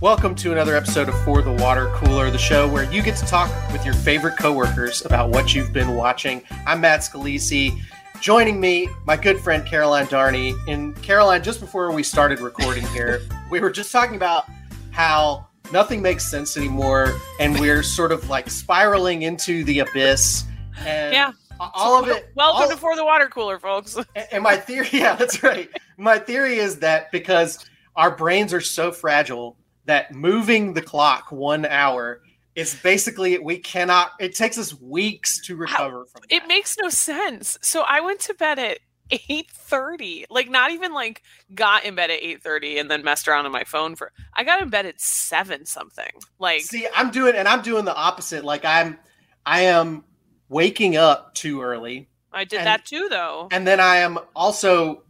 [0.00, 3.26] Welcome to another episode of For the Water Cooler, the show where you get to
[3.26, 6.42] talk with your favorite coworkers about what you've been watching.
[6.66, 7.80] I'm Matt Scalisi.
[8.20, 10.54] Joining me, my good friend Caroline Darney.
[10.68, 14.44] And Caroline, just before we started recording here, we were just talking about
[14.90, 20.44] how nothing makes sense anymore, and we're sort of like spiraling into the abyss.
[20.84, 21.32] And Yeah.
[21.58, 22.30] all of it.
[22.34, 23.96] Welcome all- to For the Water Cooler, folks.
[24.32, 25.70] and my theory, yeah, that's right.
[25.96, 27.64] My theory is that because
[27.96, 29.56] our brains are so fragile
[29.86, 32.20] that moving the clock one hour
[32.54, 34.12] is basically we cannot.
[34.20, 36.22] It takes us weeks to recover from.
[36.30, 37.58] It makes no sense.
[37.62, 38.78] So I went to bed at
[39.10, 40.24] 8:30.
[40.30, 41.22] Like not even like
[41.54, 44.62] got in bed at 8:30 and then messed around on my phone for I got
[44.62, 46.10] in bed at 7 something.
[46.38, 48.44] Like See, I'm doing, and I'm doing the opposite.
[48.44, 48.98] Like I'm,
[49.44, 50.04] I am
[50.48, 53.48] waking up too early, I did and- that too though.
[53.50, 55.02] and then I am also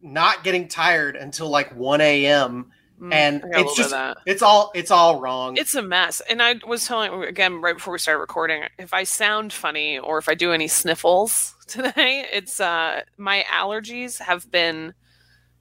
[0.00, 2.72] not getting tired until like 1 a.m.
[3.02, 4.18] Mm, and I got a little it's just that.
[4.26, 5.56] it's all it's all wrong.
[5.56, 6.22] It's a mess.
[6.30, 10.18] And I was telling again right before we started recording, if I sound funny or
[10.18, 14.94] if I do any sniffles today, it's uh my allergies have been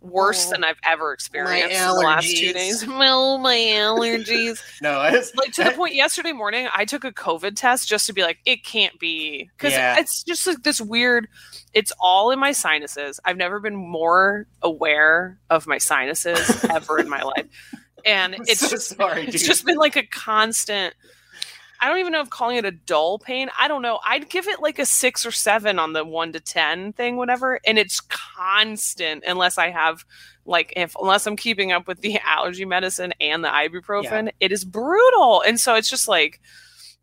[0.02, 2.85] worse Oh, than I've ever experienced in the last two days.
[2.88, 4.59] Well, my allergies.
[4.81, 8.13] no, it's like to the point yesterday morning i took a covid test just to
[8.13, 9.99] be like it can't be because Yeah.
[9.99, 11.27] it's just like this weird
[11.73, 17.07] it's all in my sinuses i've never been more aware of my sinuses ever in
[17.09, 17.45] my life
[18.05, 20.95] and it's so just sorry, it's just been like a constant
[21.81, 24.47] i don't even know if calling it a dull pain i don't know i'd give
[24.47, 27.99] it like a six or seven on the one to ten thing whatever and it's
[28.01, 30.05] constant unless i have
[30.45, 34.63] like if unless i'm keeping up with the allergy medicine and the ibuprofen it is
[34.63, 36.39] brutal and so it's just like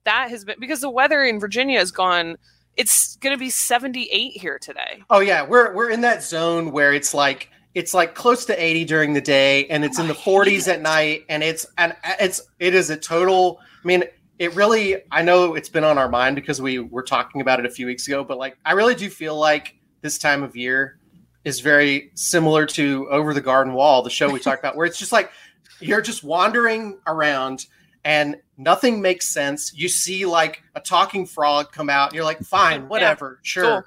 [0.04, 2.36] that has been because the weather in virginia has gone
[2.78, 5.02] it's going to be 78 here today.
[5.10, 8.84] Oh yeah, we're we're in that zone where it's like it's like close to 80
[8.86, 11.92] during the day and it's in the oh, hate 40s at night and it's and
[12.04, 14.04] uh, it's it is a total I mean
[14.39, 17.66] it really I know it's been on our mind because we were talking about it
[17.66, 20.99] a few weeks ago but like I really do feel like this time of year
[21.44, 24.98] is very similar to Over the Garden Wall the show we talked about where it's
[24.98, 25.31] just like
[25.81, 27.66] you're just wandering around
[28.04, 29.72] and nothing makes sense.
[29.75, 33.65] You see like a talking frog come out and you're like fine whatever sure.
[33.65, 33.82] Cool.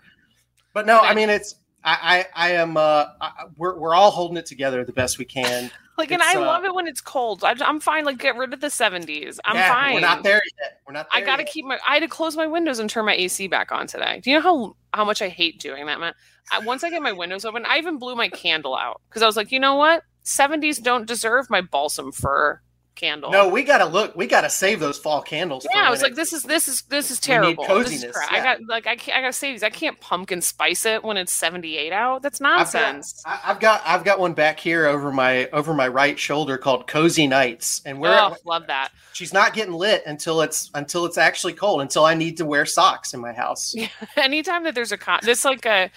[0.74, 4.38] but no, I mean it's I I, I am uh I, we're we're all holding
[4.38, 5.72] it together the best we can.
[5.98, 8.36] like and It's, i uh, love it when it's cold I, i'm fine like get
[8.38, 10.80] rid of the 70s i'm Yeah, fine We're not there yet.
[10.88, 11.10] We're not.
[11.12, 11.28] There yet.
[11.28, 11.52] I gotta yet.
[11.52, 11.80] keep my.
[11.88, 14.20] I had to close my windows and turn my AC back on today.
[14.24, 16.14] Do you know how how much I hate doing that, man?
[16.52, 19.26] I, once I get my windows open, I even blew my candle out because I
[19.26, 20.04] was like, you know what?
[20.24, 22.62] Seventies don't deserve my balsam fir
[22.96, 23.32] candle.
[23.32, 24.16] No, we gotta look.
[24.16, 25.66] We gotta save those fall candles.
[25.74, 27.66] Yeah, I was like, this is this is this is terrible.
[27.66, 28.12] This is yeah.
[28.30, 29.64] I got like I can't, I gotta save these.
[29.64, 32.22] I can't pumpkin spice it when it's seventy eight out.
[32.22, 33.24] That's I've got, nonsense.
[33.26, 37.28] I've got I've got one back here over my over my right shoulder called Cozy
[37.28, 38.90] Nights, and we're oh, love that.
[39.14, 41.82] she's not getting lit until it's until it's actually cold.
[41.82, 43.76] Until I need to wear socks in my house.
[44.18, 45.90] anytime that there's a con this like a,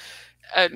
[0.55, 0.69] a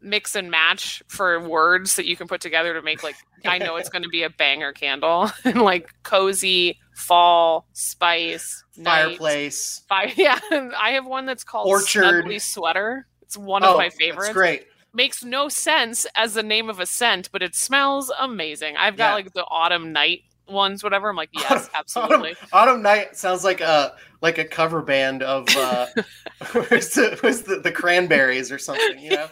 [0.00, 3.76] mix and match for words that you can put together to make like i know
[3.76, 9.82] it's going to be a banger candle and like cozy fall spice night, Fireplace.
[10.16, 10.38] yeah
[10.78, 12.24] i have one that's called Orchard.
[12.24, 14.66] Snuggly sweater it's one of oh, my favorites great.
[14.92, 19.10] makes no sense as the name of a scent but it smells amazing i've got
[19.10, 19.14] Yeah.
[19.14, 23.60] like the autumn night ones whatever i'm like yes absolutely Autumn, Autumn Night sounds like
[23.60, 25.86] a like a cover band of uh
[26.52, 29.28] where's the, where's the, the cranberries or something, you know?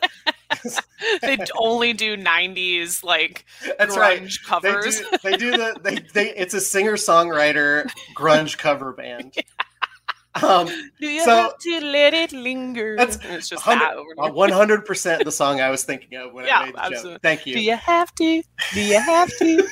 [1.22, 3.44] they only do 90s like
[3.78, 3.98] That's grunge
[4.50, 4.62] right.
[4.62, 9.34] They covers do, they do the they, they it's a singer songwriter grunge cover band.
[10.42, 10.66] Um
[11.00, 12.96] Do you So- have to let it linger?
[12.96, 14.32] That's it's just hundred- that over and over.
[14.32, 17.12] one hundred percent the song I was thinking of when Yeah, I made the absolutely.
[17.14, 17.22] joke.
[17.22, 17.54] Thank you.
[17.54, 18.42] Do you have to?
[18.72, 19.68] Do you have to?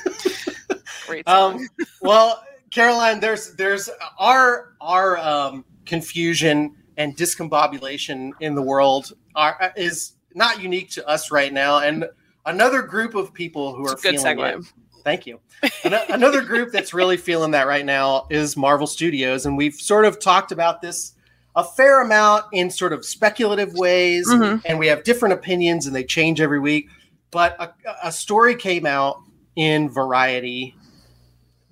[1.07, 1.27] Great.
[1.29, 1.67] Um,
[2.03, 10.13] well, Caroline, there's there's our our um, confusion and discombobulation in the world are, is
[10.35, 12.05] not unique to us right now, and
[12.47, 14.59] another group of people who It's are good feeling segue.
[14.61, 14.73] it.
[15.03, 15.41] Thank you.
[15.85, 20.05] An- another group that's really feeling that right now is Marvel Studios, and we've sort
[20.05, 21.15] of talked about this
[21.57, 24.63] a fair amount in sort of speculative ways, Mhm.
[24.67, 26.89] and we have different opinions, and they change every week.
[27.33, 27.73] But a,
[28.05, 29.21] a story came out
[29.57, 30.77] in Variety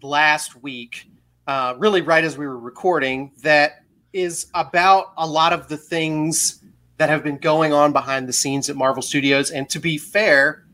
[0.02, 1.08] last week,
[1.46, 6.62] uh, really right as we were recording, that is about a lot of the things
[6.96, 9.50] that have been going on behind the scenes at Marvel Studios.
[9.50, 10.64] And to be fair,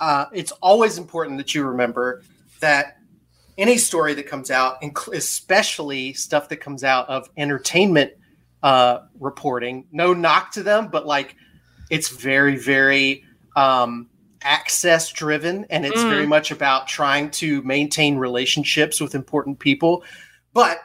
[0.00, 2.22] uh, it's always important that you remember
[2.60, 2.98] that
[3.56, 8.12] any story that comes out, especially stuff that comes out of entertainment
[8.62, 11.36] uh, reporting, no knock to them, but like
[11.90, 13.24] it's very, very
[13.54, 14.08] um,
[14.42, 16.08] access driven and it's Mm.
[16.10, 20.04] very much about trying to maintain relationships with important people.
[20.52, 20.78] But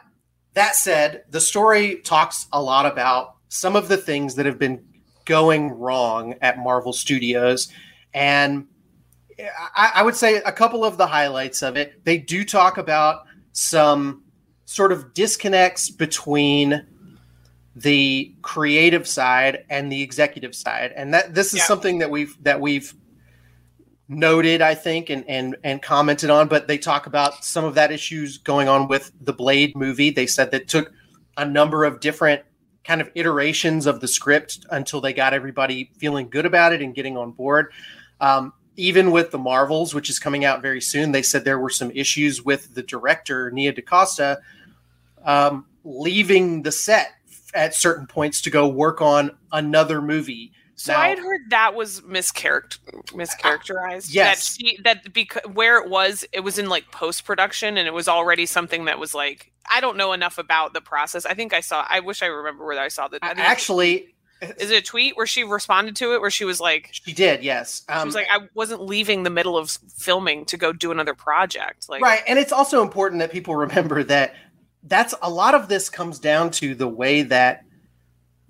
[0.54, 4.82] that said, the story talks a lot about some of the things that have been
[5.26, 7.68] going wrong at Marvel Studios.
[8.14, 8.66] And
[9.76, 13.22] I, I would say a couple of the highlights of it, they do talk about
[13.52, 14.22] some
[14.64, 16.86] sort of disconnects between
[17.76, 20.92] the creative side and the executive side.
[20.96, 21.64] And that this is Yeah.
[21.66, 22.92] something that we've that we've
[24.10, 27.92] noted, I think, and and and commented on, but they talk about some of that
[27.92, 30.10] issues going on with the Blade movie.
[30.10, 30.92] They said that took
[31.36, 32.42] a number of different
[32.84, 36.94] kind of iterations of the script until they got everybody feeling good about it and
[36.94, 37.72] getting on board.
[38.20, 41.70] Um, even with the Marvels, which is coming out very soon, they said there were
[41.70, 44.40] some issues with the director Nia DaCosta
[45.24, 47.12] um, leaving the set
[47.54, 50.52] at certain points to go work on another movie.
[50.80, 52.78] So Now- I had heard that was mischaracter
[53.08, 54.14] mischaracterized.
[54.14, 54.56] yes.
[54.56, 57.92] That she that because where it was, it was in like post production, and it
[57.92, 61.26] was already something that was like I don't know enough about the process.
[61.26, 61.84] I think I saw.
[61.86, 63.22] I wish I remember where I saw that.
[63.22, 66.88] I Actually, is it a tweet where she responded to it where she was like
[66.92, 67.44] she did.
[67.44, 70.90] Yes, she um, was like I wasn't leaving the middle of filming to go do
[70.92, 71.90] another project.
[71.90, 74.34] Like right, and it's also important that people remember that
[74.84, 77.66] that's a lot of this comes down to the way that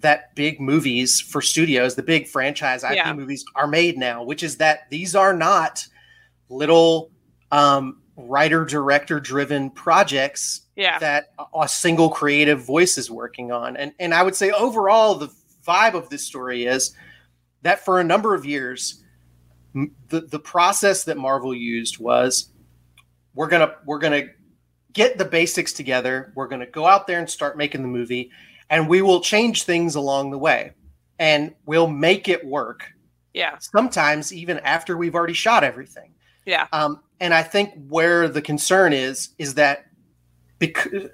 [0.01, 3.13] that big movies for studios, the big franchise IP Yeah.
[3.13, 5.87] movies are made now, which is that these are not
[6.49, 7.11] little
[7.53, 13.77] um, writer director driven projects yeah, that a- single creative voice is working on.
[13.77, 15.29] And and I would say overall the
[15.67, 16.95] vibe of this story is
[17.63, 19.03] that for a number of years
[20.09, 22.51] the the process that Marvel used was
[23.35, 24.31] we're going to we're going to
[24.93, 28.31] get the basics together, we're going to go out there and start making the movie
[28.71, 30.73] and we will change things along the way
[31.19, 32.85] and we'll make it work
[33.33, 36.13] yeah, sometimes even after we've already shot everything.
[36.47, 39.85] yeah, Um, and I think where the concern is is that
[40.59, 41.11] because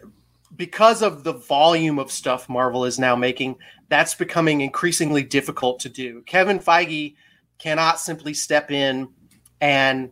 [0.57, 3.57] because of the volume of stuff Marvel is now making,
[3.91, 6.23] that's becoming increasingly difficult to do.
[6.23, 7.17] Kevin Feige
[7.59, 9.09] cannot simply step in
[9.61, 10.11] and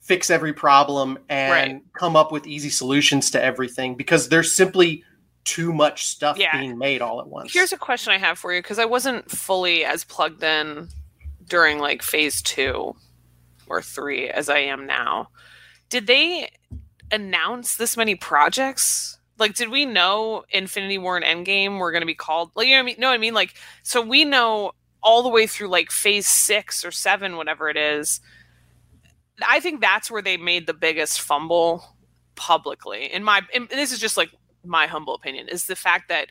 [0.00, 1.82] fix every problem and Right.
[1.92, 5.04] come up with easy solutions to everything because there's simply
[5.44, 6.58] too much stuff Yeah.
[6.58, 7.52] being made all at once.
[7.52, 10.88] Here's a question I have for you because I wasn't fully as plugged in
[11.46, 12.96] during like phase two
[13.66, 15.28] or three as I am now.
[15.90, 16.50] Did they
[17.12, 19.18] announce this many projects?
[19.38, 22.50] Like, did we know Infinity War and Endgame were going to be called?
[22.54, 22.96] Like, you know what I mean?
[22.98, 26.90] No, I mean like, so we know all the way through like phase six or
[26.90, 28.20] seven, whatever it is.
[29.46, 31.84] I think that's where they made the biggest fumble
[32.36, 33.12] publicly.
[33.12, 34.30] In my, and this is just like
[34.64, 36.28] my humble opinion, is the fact that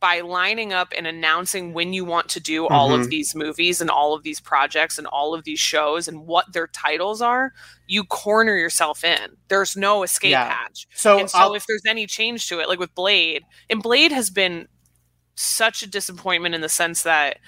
[0.00, 3.10] by lining up and announcing when you want to do all of Mhm.
[3.10, 6.68] these movies and all of these projects and all of these shows and what their
[6.68, 7.52] titles are,
[7.88, 9.36] you corner yourself in.
[9.48, 10.56] There's no escape Yeah.
[10.56, 10.86] hatch.
[10.94, 14.12] so and so I'll- if there's any change to it, like with Blade, and Blade
[14.12, 14.68] has been
[15.34, 17.38] such a disappointment in the sense that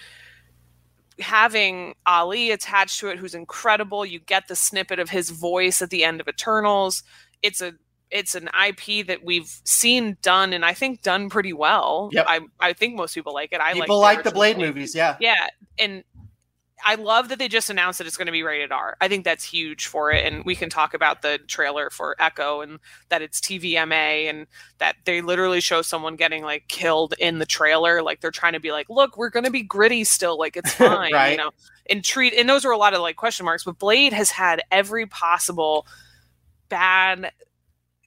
[1.20, 5.90] having Ali attached to it, who's incredible, you get the snippet of his voice at
[5.90, 7.02] the end of Eternals.
[7.42, 7.74] It's a
[8.10, 12.10] it's an IP that we've seen done, and I think done pretty well.
[12.12, 12.26] Yep.
[12.28, 13.60] I I think most people like it.
[13.60, 15.16] I people like like the Blade movies, yeah.
[15.20, 15.46] yeah,
[15.78, 16.02] and
[16.84, 18.96] I love that they just announced that it's going to be rated R.
[19.00, 22.62] I think that's huge for it, and we can talk about the trailer for Echo
[22.62, 22.78] and
[23.10, 24.46] that it's TVMA and
[24.78, 28.02] that they literally show someone getting like killed in the trailer.
[28.02, 30.72] Like they're trying to be like, look, we're going to be gritty still, like it's
[30.74, 31.32] fine, Right.
[31.32, 31.50] you know.
[31.88, 34.62] And treat and those are a lot of like question marks, but Blade has had
[34.70, 35.86] every possible
[36.68, 37.32] bad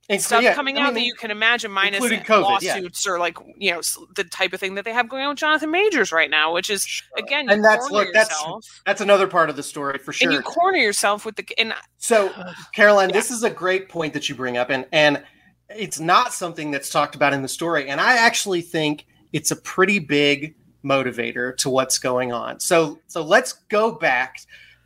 [0.09, 2.73] And stuff yeah, coming I out mean, that you can imagine, minus COVID, yeah.
[2.75, 3.79] lawsuits or like you know
[4.15, 6.69] the type of thing that they have going on with Jonathan Majors right now, which
[6.69, 10.11] is again, you And that's- look, that's- yourself, That's another part of the story for
[10.11, 10.27] sure.
[10.29, 12.33] and you corner yourself with the and So,
[12.75, 15.23] Caroline, this is a great point that you bring up, and and
[15.69, 19.55] it's not something that's talked about in the story, and I actually think it's a
[19.55, 22.59] pretty big motivator to what's going on.
[22.59, 24.35] So, so let's go back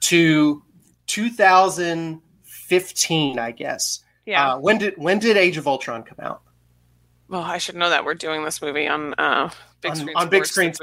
[0.01, 0.61] to
[1.07, 4.03] 2015, I guess.
[4.27, 4.53] Yeah.
[4.53, 6.41] Uh, when did when did Age of Ultron come out?
[7.29, 9.49] well, I should know that we're doing this movie on uh,
[9.81, 10.73] big On- screen on big screen.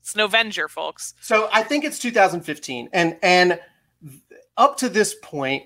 [0.00, 1.14] It's Novenger, folks.
[1.20, 3.58] So I think it's 2015, and and
[4.56, 5.64] up to this point,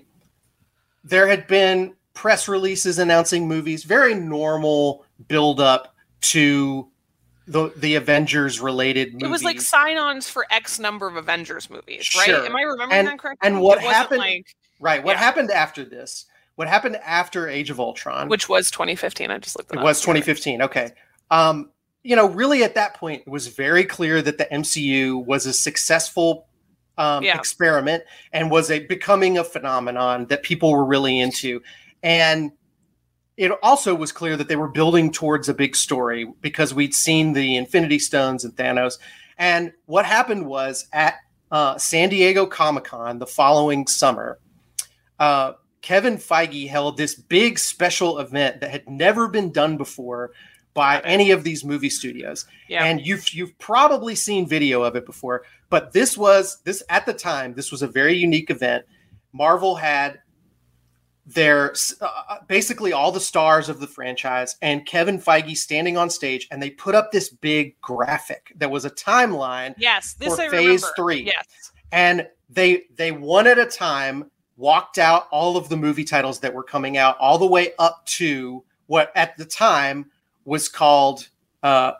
[1.03, 6.87] there had been press releases announcing movies, very normal build up to
[7.47, 9.27] the the Avengers related movies.
[9.27, 12.25] It was like sign-ons for X number of Avengers movies, right?
[12.25, 12.45] Sure.
[12.45, 13.47] Am I remembering And- that correctly?
[13.47, 14.45] and what happened- like
[14.79, 15.03] right.
[15.03, 15.19] What yeah.
[15.19, 16.25] happened after this?
[16.57, 18.29] What happened after Age of Ultron?
[18.29, 19.29] which was 2015?
[19.31, 19.83] I just looked it, it up.
[19.83, 20.63] was 2015.
[20.63, 20.91] Okay.
[21.31, 21.69] Um,
[22.03, 25.53] you know, really at that point, it was very clear that the MCU was a
[25.53, 26.47] successful
[26.97, 27.37] um, Yeah.
[27.37, 31.61] experiment and was a becoming a phenomenon that people were really into.
[32.01, 32.51] And
[33.35, 37.33] it also was clear that they were building towards a big story because we'd seen
[37.33, 38.97] the Infinity Stones and Thanos.
[39.37, 41.17] And what happened was at
[41.51, 44.39] uh, San Diego Comic Con the following summer,
[45.19, 45.51] uh,
[45.87, 50.31] Kevin Feige held this big special event that had never been done before
[50.73, 52.45] by any of these movie studios.
[52.67, 52.83] Yeah.
[52.83, 57.13] And you've you've probably seen video of it before, but this was this at the
[57.13, 58.83] time this was a very unique event.
[59.31, 60.19] Marvel had
[61.25, 66.49] their uh, basically all the stars of the franchise and Kevin Feige standing on stage
[66.51, 70.49] and they put up this big graphic that was a timeline yes, this for I
[70.49, 70.87] phase remember.
[70.97, 71.23] three.
[71.27, 71.71] Yes.
[71.93, 76.53] and they they one at a time walked out all of the movie titles that
[76.53, 80.09] were coming out all the way up to what at the time
[80.45, 81.29] was called
[81.63, 81.93] uh,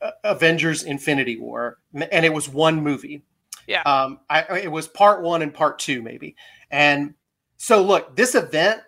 [0.00, 3.22] uh, Avengers Infinity War and it was one movie.
[3.66, 3.82] Yeah.
[3.82, 6.34] Um I it was part 1 and part 2 maybe.
[6.70, 7.14] And
[7.58, 8.80] so look, this event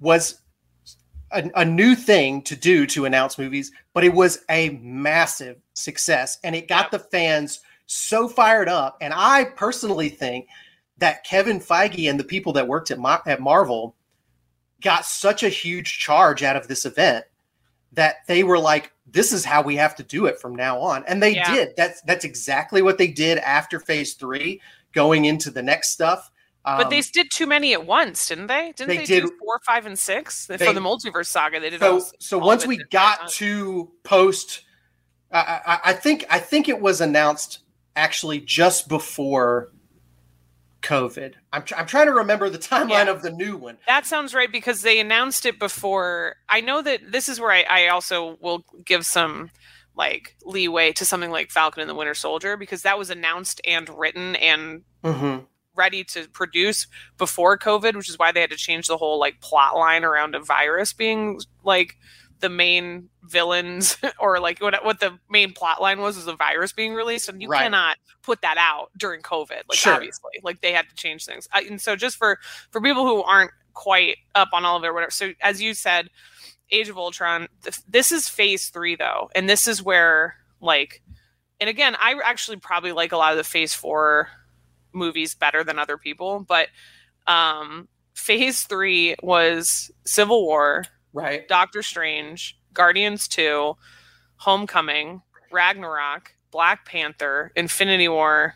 [0.00, 0.40] was
[1.30, 6.38] a, a new thing to do to announce movies, but it was a massive success
[6.42, 6.90] and it got Yep.
[6.90, 8.96] the fans so fired up.
[9.00, 10.48] And I personally think
[11.02, 13.96] that Kevin Feige and the people that worked at, Mar- at Marvel
[14.80, 17.24] got such a huge charge out of this event
[17.92, 21.02] that they were like, this is how we have to do it from now on.
[21.08, 21.52] And they Yeah.
[21.52, 21.74] did.
[21.76, 24.60] That's that's exactly what they did after phase three,
[24.92, 26.30] going into the next stuff.
[26.64, 28.72] But Um, they did too many at once, didn't they?
[28.76, 31.58] Didn't they they, did- do four, five, and six They- for the multiverse saga?
[31.58, 34.62] They did all so this- so all once we at the same got to post
[35.32, 37.60] I, I, I think i think it was announced
[37.96, 39.72] actually just before
[40.82, 43.10] covid i'm, tr- I'm trying to remember the timeline Yeah.
[43.10, 46.36] of the new one That sounds right because they announced it before.
[46.48, 49.50] I know that this is where I, I also will give some
[49.94, 53.88] like leeway to something like Falcon and the Winter Soldier because that was announced and
[53.90, 55.46] written and Mhm.
[55.76, 56.86] ready to produce
[57.18, 60.34] before COVID, which is why they had to change the whole like plot line around
[60.34, 61.96] a virus being like
[62.42, 66.72] the main villains or like what what the main plot line was was a virus
[66.74, 67.62] being released and you Right.
[67.62, 69.94] cannot put that out during covid like Sure.
[69.94, 72.38] obviously like they had to change things I, and so just for
[72.70, 75.72] for people who aren't quite up on all of it or whatever so as you
[75.72, 76.08] said
[76.70, 81.02] age of ultron th- this is phase three though and this is where like
[81.60, 84.28] and again i actually probably like a lot of the phase four
[84.92, 86.68] movies better than other people but
[87.26, 93.76] um phase three was civil war right Doctor Strange, Guardians 2,
[94.36, 98.54] Homecoming, Ragnarok, Black Panther, Infinity War,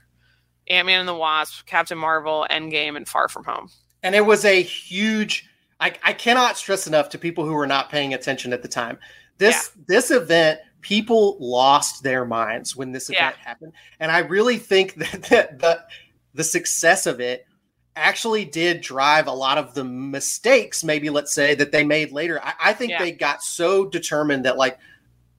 [0.68, 3.68] Ant Man and the Wasp, Captain Marvel, Endgame, and Far From Home.
[4.02, 5.48] and it was a huge
[5.78, 8.98] I, I cannot stress enough to people who were not paying attention at the time
[9.38, 13.28] this this event people lost their minds when this Yeah.
[13.28, 15.82] event happened and i really think that, that the
[16.34, 17.45] the success of it
[17.96, 22.40] actually did drive a lot of the mistakes maybe let's say that they made later
[22.44, 22.98] i, I think Yeah.
[23.00, 24.78] they got so determined that like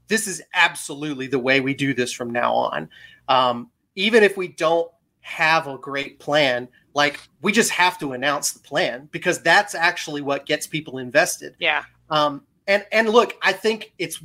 [0.08, 2.90] this is absolutely the way we do this from now on
[3.30, 4.90] um, even if we don't
[5.22, 10.22] have a great plan like we just have to announce the plan because that's actually
[10.22, 11.84] what gets people invested Yeah.
[12.10, 14.22] um, and and look, I think it's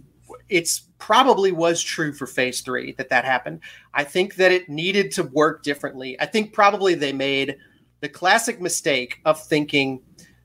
[0.49, 3.61] it's probably was true for phase three that that happened.
[3.95, 6.21] I think that it needed to work differently.
[6.21, 7.57] I think probably they made
[8.03, 10.03] the classic mistake of thinking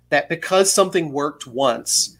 [0.09, 2.15] that because something worked once,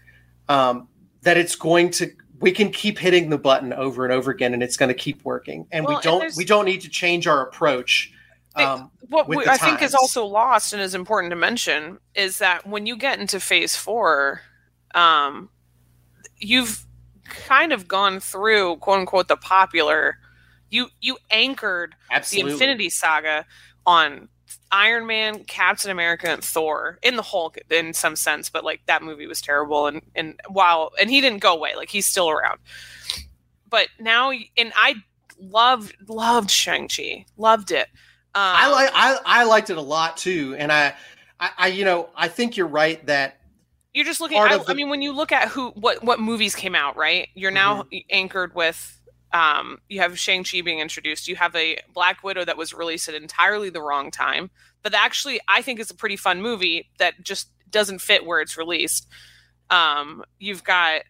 [0.50, 0.90] um,
[1.22, 4.62] that it's going to we can keep hitting the button over and over again and
[4.62, 7.26] it's going to keep working and Well, we don't there's- we don't need to change
[7.28, 8.12] our approach
[8.56, 12.00] It- um, What with we, I think is also lost and is important to mention
[12.14, 14.42] is that when you get into phase four,
[14.94, 15.50] um,
[16.38, 16.86] you've
[17.26, 20.18] kind of gone through quote unquote the popular.
[20.70, 23.46] You you anchored absolutely the Infinity Saga
[23.86, 24.30] on
[24.72, 29.02] Iron Man, Captain America, and Thor in the Hulk in some sense, but like that
[29.04, 32.60] movie was terrible and and while and he didn't go away, like he's still around.
[33.70, 34.96] But now and I
[35.40, 37.26] loved loved Shang-Chi.
[37.38, 37.88] Loved it.
[38.36, 40.94] Um, I like I, I liked it a lot too, and I,
[41.40, 43.40] I, I you know I think you're right that
[43.94, 46.56] you're just looking I, the- I mean when you look at who what what movies
[46.56, 47.30] came out, right?
[47.34, 47.98] You're now Mm-hmm.
[48.12, 48.97] anchored with
[49.34, 51.28] um you have Shang-Chi being introduced.
[51.28, 54.50] You have a Black Widow that was released at entirely the wrong time.
[54.84, 58.58] But actually I think it's a pretty fun movie that just doesn't fit where it's
[58.58, 59.08] released.
[59.70, 61.02] Um you've got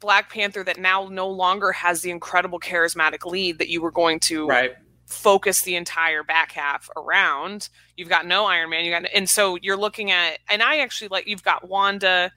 [0.00, 4.20] Black Panther that now no longer has the incredible charismatic lead that you were going
[4.20, 4.72] to right
[5.08, 7.70] focus the entire back half around.
[7.96, 8.84] You've got no Iron Man.
[8.84, 12.30] You got and so you're looking at and I actually like you've got Wanda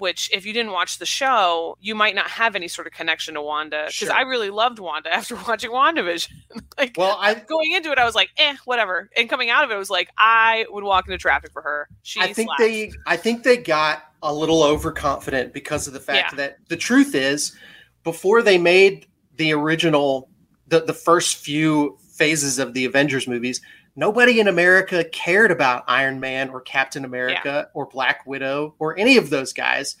[0.00, 3.34] which if you didn't watch the show, you might not have any sort of connection
[3.34, 3.84] to Wanda.
[3.86, 4.12] Because Sure.
[4.12, 6.28] I really loved Wanda after watching WandaVision.
[6.78, 9.08] like Well, I going into it, I was like, eh, whatever.
[9.16, 11.88] And coming out of it, I was like, I would walk into traffic for her.
[12.02, 12.60] She I think slaps.
[12.62, 16.36] they I think they got a little overconfident because of the fact Yeah.
[16.36, 17.56] that the truth is
[18.02, 20.28] before they made the original
[20.68, 23.60] the, the first few phases of the Avengers movies,
[23.96, 29.16] nobody in America cared about Iron Man or Captain America or Black Widow or any
[29.16, 29.96] of those guys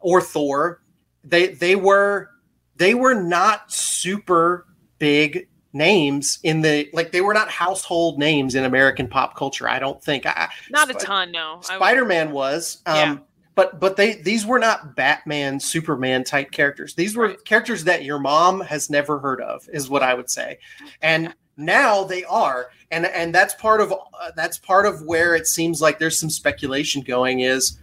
[0.00, 0.80] or Thor.
[1.24, 2.30] They they were
[2.76, 4.66] they were not super
[4.98, 9.68] big names in the like they were not household names in American pop culture.
[9.68, 10.24] I don't think.
[10.26, 11.58] I, not a ton, no.
[11.62, 13.16] Spider Man was, um, Yeah.
[13.54, 16.94] but but they these were not Batman, Superman type characters.
[16.94, 17.44] These were Right.
[17.44, 20.58] characters that your mom has never heard of, is what I would say,
[21.02, 25.46] and now they are, and and that's part of uh, that's part of where it
[25.46, 27.78] seems like there's some speculation going is.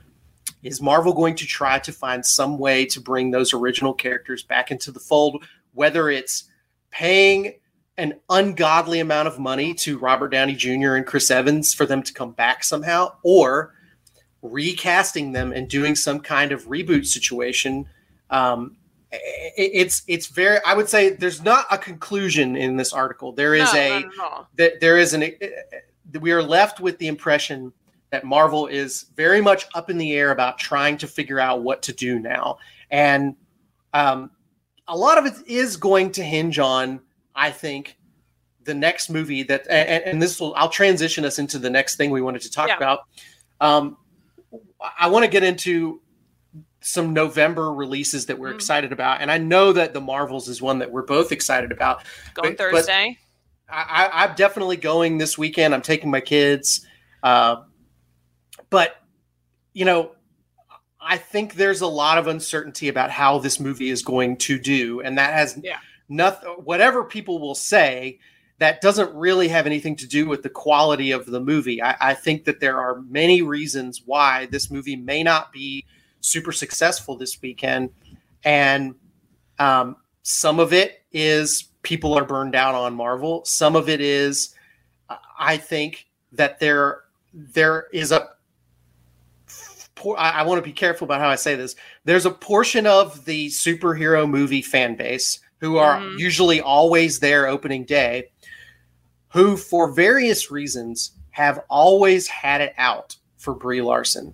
[0.64, 4.70] Is Marvel going to try to find some way to bring those original characters back
[4.70, 6.44] into the fold, whether it's
[6.92, 7.56] paying
[7.98, 10.96] an ungodly amount of money to Robert Downey Jr.
[10.96, 13.74] and Chris Evans for them to come back somehow, or
[14.42, 17.86] recasting them and doing some kind of reboot situation.
[18.30, 18.78] Um,
[19.12, 20.60] it's it's very.
[20.66, 23.32] I would say there's not a conclusion in this article.
[23.34, 24.48] There is no, a not at all.
[24.58, 25.32] that there is an
[26.20, 27.74] we are left with the impression
[28.12, 31.82] that Marvel is very much up in the air about trying to figure out what
[31.84, 32.58] to do now,
[32.90, 33.36] and
[33.94, 34.32] um,
[34.88, 37.00] a lot of it is going to hinge on,
[37.36, 37.98] I think,
[38.64, 42.12] the next movie that, and, and this will I'll transition us into the next thing
[42.12, 42.78] we wanted to talk Yeah.
[42.78, 43.00] about.
[43.60, 43.98] Um,
[45.00, 46.02] I want to get into
[46.82, 48.56] some November releases that we're Mhm.
[48.56, 52.04] excited about, and I know that the Marvels is one that we're both excited about.
[52.34, 53.18] Going but- but- Thursday.
[53.70, 55.74] I, I, I'm definitely going this weekend.
[55.74, 56.86] I'm taking my kids,
[57.24, 57.58] uh,
[58.70, 58.98] but
[59.74, 60.12] you know,
[61.00, 65.00] I think there's a lot of uncertainty about how this movie is going to do,
[65.02, 65.78] and that has Yeah.
[66.10, 66.50] nothing.
[66.50, 68.20] Whatever people will say,
[68.60, 71.82] that doesn't really have anything to do with the quality of the movie.
[71.82, 75.86] I, I think that there are many reasons why this movie may not be
[76.22, 77.90] super successful this weekend,
[78.44, 78.96] and
[79.60, 83.44] um, some of it is people are burned out on Marvel.
[83.46, 84.56] Some of it is,
[85.38, 87.02] I think that there
[87.34, 88.30] there is a.
[90.18, 91.76] I, I want to be careful about how I say this.
[92.06, 96.18] There's a portion of the superhero movie fan base who are Mhm.
[96.18, 98.32] usually always there opening day,
[99.30, 104.34] who for various reasons have always had it out for Brie Larson,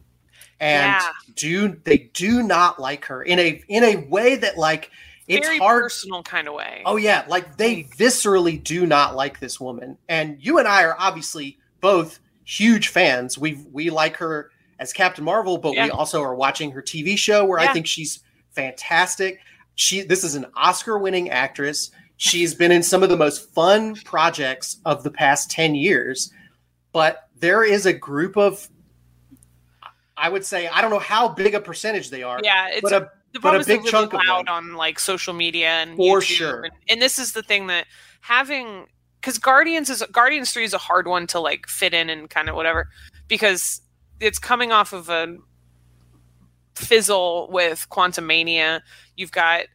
[0.59, 1.11] and Yeah.
[1.35, 4.91] do they do not like her in a in a way that like
[5.27, 6.81] it's Very hard personal kind of way.
[6.85, 7.95] Oh yeah, like they mm.
[7.95, 9.97] viscerally do not like this woman.
[10.07, 13.37] And you and I are obviously both huge fans.
[13.37, 17.43] We we like her as Captain Marvel, but we also are watching her TV show
[17.43, 19.39] where I think she's fantastic.
[19.75, 21.91] She this is an Oscar-winning actress.
[22.15, 26.31] She's been in some of the most fun projects of the past 10 years.
[26.93, 28.67] But there is a group of
[30.17, 32.93] I would say I don't know how big a percentage they are, yeah, it's but
[32.93, 34.53] a the but a big chunk really of loud them.
[34.53, 36.61] on like social media and For YouTube, sure.
[36.63, 37.85] and, and this is the thing that
[38.21, 38.87] having
[39.21, 42.49] because Guardians is Guardians three is a hard one to like fit in and kind
[42.49, 42.89] of whatever
[43.27, 43.81] because
[44.19, 45.37] it's coming off of a
[46.75, 48.81] fizzle with Quantumania.
[49.15, 49.65] You've got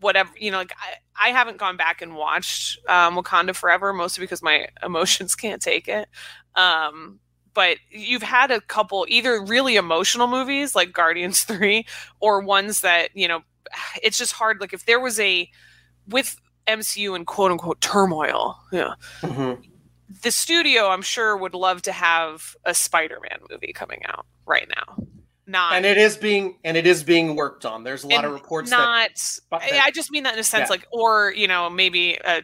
[0.00, 0.58] whatever you know.
[0.58, 5.34] Like I, I haven't gone back and watched um, Wakanda Forever mostly because my emotions
[5.34, 6.08] can't take it.
[6.54, 7.20] Um,
[7.54, 11.84] but you've had a couple either really emotional movies like Guardians 3
[12.20, 13.40] or ones that, you know,
[14.02, 15.48] it's just hard like if there was a
[16.08, 16.36] with
[16.66, 18.94] MCU and quote unquote turmoil, yeah.
[19.20, 19.62] Mhm.
[20.22, 25.06] The studio I'm sure would love to have a Spider-Man movie coming out right now.
[25.44, 27.82] Not and it is being and it is being worked on.
[27.82, 29.10] There's a lot of reports that not
[29.50, 30.70] but I that- I just mean that in a sense Yeah.
[30.70, 32.40] like or, you know, maybe uh,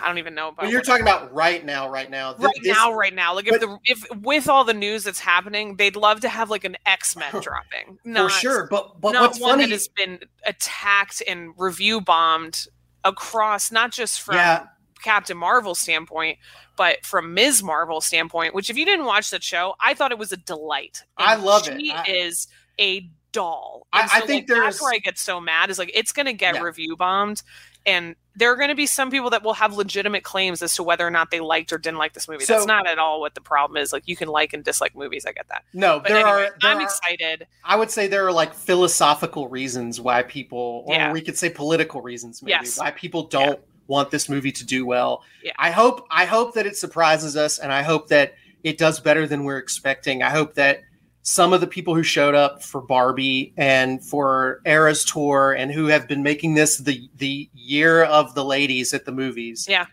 [0.00, 2.34] I don't even know about But you're talking about right now, right now.
[2.38, 3.34] Right this- now, right now.
[3.34, 6.64] Like if the if with all the news that's happening, they'd love to have like
[6.64, 7.98] an X Men dropping.
[8.02, 8.66] for Not, sure.
[8.70, 9.64] But but what's one funny?
[9.64, 12.66] that has been attacked and review bombed
[13.04, 14.66] across, not just from yeah,
[15.02, 16.38] Captain Marvel standpoint,
[16.76, 17.62] but from Ms.
[17.62, 18.54] Marvel standpoint.
[18.54, 21.04] Which, if you didn't watch that show, I thought it was a delight.
[21.16, 21.80] I And love it.
[21.80, 22.48] She I- is
[22.80, 23.86] a doll.
[23.92, 25.70] I- And I think like, that's where I get so mad.
[25.70, 26.62] Is like it's going to get Yeah.
[26.62, 27.42] review bombed,
[27.84, 30.82] and there are going to be some people that will have legitimate claims as to
[30.84, 32.44] whether or not they liked or didn't like this movie.
[32.44, 33.92] So- That's not at all what the problem is.
[33.92, 35.26] Like you can like and dislike movies.
[35.26, 36.56] I get that, no, but there anyway, are.
[36.60, 37.46] There I'm are excited.
[37.64, 41.12] I would say there are like philosophical reasons why people, or Yeah.
[41.12, 42.78] we could say political reasons, maybe Yes.
[42.78, 45.24] why people don't want this movie to do well.
[45.42, 45.52] Yeah.
[45.58, 46.06] I hope.
[46.10, 49.58] I hope that it surprises us, and I hope that it does better than we're
[49.58, 50.22] expecting.
[50.22, 50.82] I hope that
[51.22, 55.86] some of the people who showed up for Barbie and for Eras Tour and who
[55.86, 59.66] have been making this the the year of the ladies at the movies.
[59.68, 59.86] Yeah.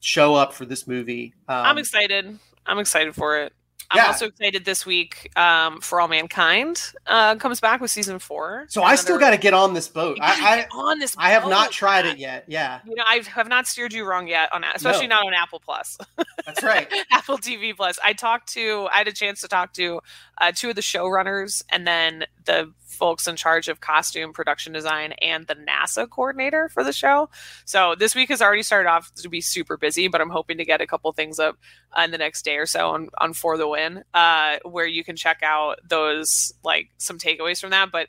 [0.00, 1.34] Show up for this movie.
[1.48, 2.38] Um, I'm excited.
[2.66, 3.52] I'm excited for it.
[3.90, 4.06] I'm Yeah.
[4.06, 8.66] also excited this week um, for All Mankind uh, comes back with season four.
[8.68, 10.18] so I still got to get on this boat.
[10.20, 11.14] I, get on this.
[11.18, 12.44] I I have not tried it yet.
[12.48, 15.16] Yeah, You know, I have not steered you wrong yet on, especially No.
[15.16, 15.98] not on Apple Plus.
[16.44, 16.92] that's right.
[17.10, 17.98] Apple TV Plus.
[18.04, 20.00] I talked to, I had a chance to talk to
[20.40, 25.12] uh, two of the showrunners and then the folks in charge of costume production design
[25.20, 27.28] and the NASA coordinator for the show.
[27.66, 30.64] So this week has already started off to be super busy, but I'm hoping to
[30.64, 31.58] get a couple things up
[32.02, 35.16] in the next day or so on, on For the Win, uh, where you can
[35.16, 37.90] check out those, like some takeaways from that.
[37.90, 38.08] But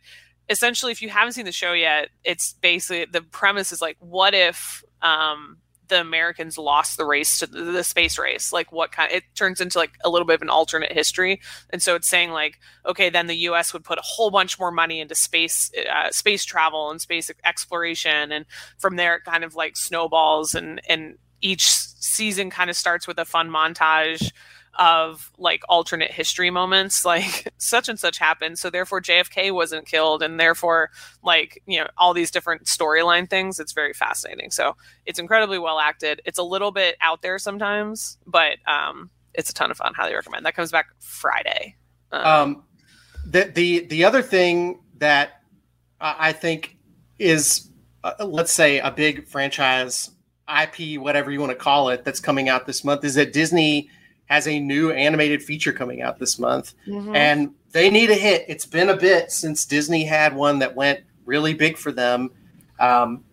[0.49, 4.33] essentially, if you haven't seen the show yet, it's basically the premise is like, what
[4.33, 8.51] if, um, the Americans lost the race to the, the space race.
[8.51, 11.41] Like what kind it turns into like a little bit of an alternate history.
[11.69, 14.71] And so it's saying like, okay, then the US would put a whole bunch more
[14.71, 18.45] money into space uh, space travel and space exploration and
[18.77, 23.17] from there it kind of like snowballs and and each season kind of starts with
[23.19, 24.31] a fun montage
[24.79, 30.21] of like alternate history moments like such and such happened so therefore JFK wasn't killed
[30.21, 30.91] and therefore
[31.23, 35.79] like you know all these different storyline things it's very fascinating so it's incredibly well
[35.79, 36.21] acted.
[36.25, 39.93] It's a little bit out there sometimes, but um, it's a ton of fun.
[39.93, 40.45] Highly recommend.
[40.45, 41.75] That comes back Friday.
[42.11, 42.63] Um, Um,
[43.25, 45.41] the the the other thing that
[45.99, 46.77] I think
[47.19, 47.69] is,
[48.03, 50.11] uh, let's say, a big franchise
[50.49, 53.89] IP, whatever you want to call it, that's coming out this month is that Disney
[54.25, 57.15] has a new animated feature coming out this month, mhm.
[57.15, 58.45] and they need a hit.
[58.47, 62.31] It's been a bit since Disney had one that went really big for them.
[62.79, 63.23] Um,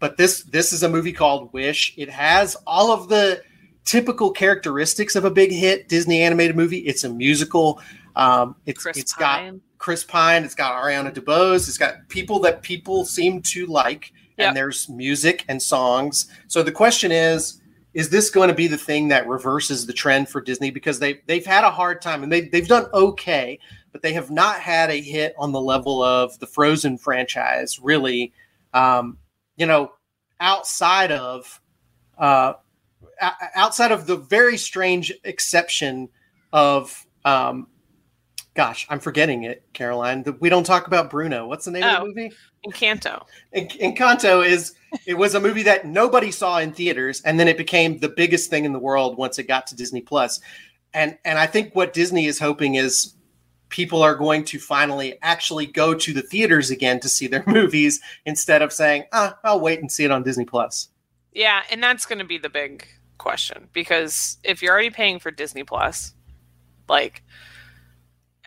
[0.00, 1.94] but this this is a movie called Wish.
[1.96, 3.42] It has all of the
[3.84, 6.78] typical characteristics of a big hit Disney animated movie.
[6.78, 7.80] It's a musical.
[8.14, 10.44] Um, it's Chris it's got Chris Pine.
[10.44, 11.68] It's got Ariana DeBose.
[11.68, 14.48] It's got people that people seem to like, Yep.
[14.48, 16.28] and there's music and songs.
[16.46, 17.60] So the question is,
[17.94, 20.70] is this going to be the thing that reverses the trend for Disney?
[20.70, 23.58] Because they they've had a hard time and they they've done okay,
[23.92, 27.80] but they have not had a hit on the level of the Frozen franchise.
[27.80, 28.32] Really,
[28.74, 29.18] um,
[29.56, 29.92] you know,
[30.38, 31.60] outside of
[32.18, 32.52] uh,
[33.56, 36.08] outside of the very strange exception
[36.52, 37.66] of um,
[38.58, 40.24] gosh, I'm forgetting it, Caroline.
[40.40, 41.46] We don't talk about Bruno.
[41.46, 42.00] What's the name of Oh.
[42.00, 42.32] the movie?
[42.66, 43.24] Encanto.
[43.52, 44.74] En- Encanto is
[45.06, 48.50] it was a movie that nobody saw in theaters, and then it became the biggest
[48.50, 50.40] thing in the world once it got to Disney Plus.
[50.92, 53.14] And and I think what Disney is hoping is
[53.68, 58.00] people are going to finally actually go to the theaters again to see their movies
[58.26, 60.88] instead of saying, ah, I'll wait and see it on Disney Plus.
[61.32, 65.30] Yeah, and that's going to be the big question because if you're already paying for
[65.30, 66.14] Disney Plus,
[66.88, 67.22] like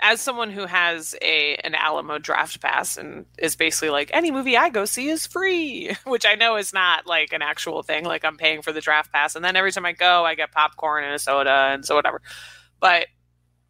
[0.02, 4.58] as someone who has a an Alamo draft pass and is basically like any movie
[4.58, 8.04] I go see is free, which I know is not like an actual thing.
[8.04, 10.52] Like I'm paying for the draft pass, and then every time I go, I get
[10.52, 12.22] popcorn and a soda and so whatever.
[12.80, 13.08] But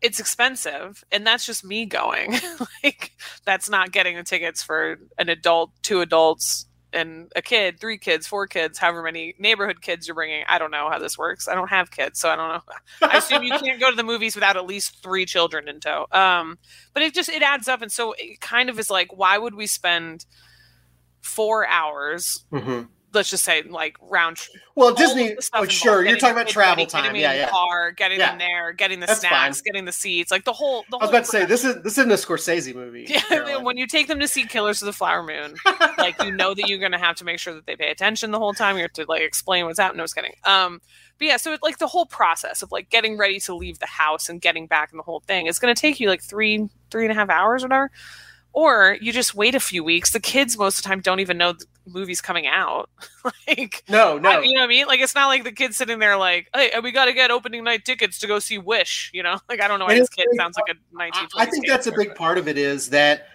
[0.02, 2.34] it's expensive, and that's just me going.
[2.84, 3.12] like
[3.46, 8.27] that's not getting the tickets for an adult, two adults, and a kid, three kids,
[8.27, 10.43] four kids, however many neighborhood kids you're bringing.
[10.47, 11.47] I don't know how this works.
[11.47, 13.08] I don't have kids, so I don't know.
[13.10, 16.08] I assume you can't go to the movies without at least three children in tow.
[16.12, 16.58] Um,
[16.93, 19.56] but it just it adds up, and so it kind of is like, why would
[19.56, 20.25] we spend
[21.21, 22.45] four hours?
[22.51, 22.89] Mhm.
[23.13, 24.38] Let's just say like round.
[24.76, 25.36] Well, Disney.
[25.39, 27.15] stuff Oh, sure, you're talking about travel ready, getting time.
[27.15, 27.50] Yeah, in yeah.
[27.50, 28.30] car, getting Yeah.
[28.30, 29.63] them there, getting the That's snacks, fine.
[29.65, 30.86] getting the seats, like the whole.
[30.89, 33.06] The I was whole about to say this is this isn't a Scorsese movie.
[33.10, 35.56] Yeah, when you take them to see Killers of the Flower Moon,
[35.97, 38.32] like you know that you're going to have to make sure that they pay attention
[38.32, 38.76] the whole time.
[38.78, 39.97] You have to like explain what's happening.
[39.97, 40.34] No, I was kidding.
[40.45, 40.82] Um,
[41.17, 43.86] but yeah, so it, like the whole process of like getting ready to leave the
[43.88, 46.67] house and getting back and the whole thing, it's going to take you like three,
[46.89, 47.91] three and a half hours, or whatever.
[48.54, 50.12] Or you just wait a few weeks.
[50.12, 51.54] The kids most of the time don't even know
[51.88, 52.89] movie's coming out.
[53.48, 54.30] like, no, no.
[54.30, 54.88] I- you know what I mean?
[54.88, 57.63] Like, it's not like the kid's sitting there like, "Hey, we got to get opening
[57.63, 60.10] night tickets to go see Wish." You know, like I don't know why And this
[60.10, 61.28] kid sounds like a 19.
[61.38, 63.28] I think that's a big part of it is that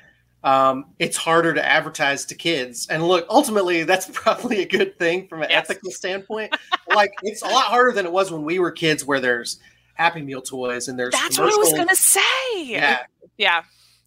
[0.45, 2.87] um, it's harder to advertise to kids.
[2.89, 5.69] And look, ultimately, that's probably a good thing from an Yes.
[5.71, 6.55] ethical standpoint.
[6.95, 9.59] like, it's a lot harder than it was when we were kids, where there's
[9.95, 12.21] Happy Meal toys and there's That's what I was gonna say.
[12.65, 13.01] Yeah,
[13.39, 13.63] Yeah.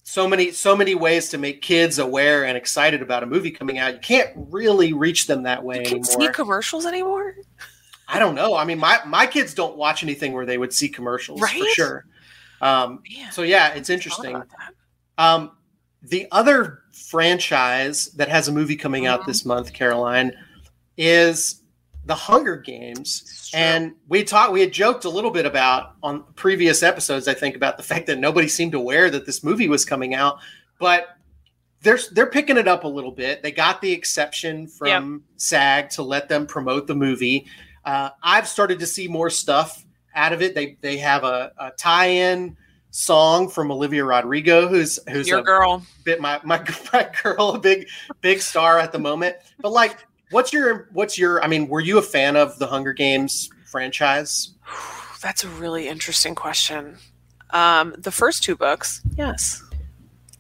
[0.10, 3.78] So many so many ways to make kids aware and excited about a movie coming
[3.78, 3.94] out.
[3.94, 7.36] You can't really reach them that way You can't see commercials anymore.
[8.08, 8.56] I don't know.
[8.56, 12.06] I mean, my my kids don't watch anything where they would see commercials for sure.
[12.60, 14.34] Um, Man, so yeah, it's interesting.
[14.34, 14.50] thought about
[15.18, 15.24] that.
[15.24, 15.52] Um,
[16.02, 19.26] the other franchise that has a movie coming out Mhm.
[19.28, 20.34] this month, Caroline,
[20.98, 21.59] is
[22.10, 24.52] the Hunger Games, and we talked.
[24.52, 28.08] We had joked a little bit about on previous episodes, I think, about the fact
[28.08, 30.40] that nobody seemed aware that this movie was coming out,
[30.80, 31.10] but
[31.82, 33.44] they're they're picking it up a little bit.
[33.44, 35.22] They got the exception from yep.
[35.38, 37.46] SAG to let them promote the movie.
[37.86, 40.56] Uh, I've started to see more stuff out of it.
[40.56, 42.58] They they have a, a tie-in
[42.90, 46.58] song from Olivia Rodrigo, who's who's your girl, bit my, my
[46.94, 47.88] my girl, a big
[48.22, 49.36] big star at the moment.
[49.60, 51.44] But like, what's your what's your?
[51.44, 54.54] I mean, were you a fan of the Hunger Games franchise?
[55.22, 56.98] That's a really interesting question.
[57.50, 59.64] Um, the first two books, yes.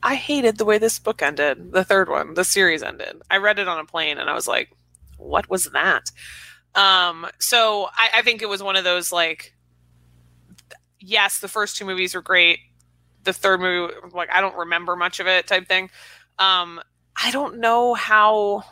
[0.01, 1.73] I hated the way this book ended.
[1.73, 3.21] The third one, the series ended.
[3.29, 4.69] I read it on a plane and I was like,
[5.17, 6.11] "What was that?"
[6.75, 9.53] Um, so I, I think it was one of those like
[10.99, 12.59] yes, the first two movies were great.
[13.23, 15.89] The third movie, like I don't remember much of it, type thing.
[16.37, 16.79] Um,
[17.21, 18.63] I don't know how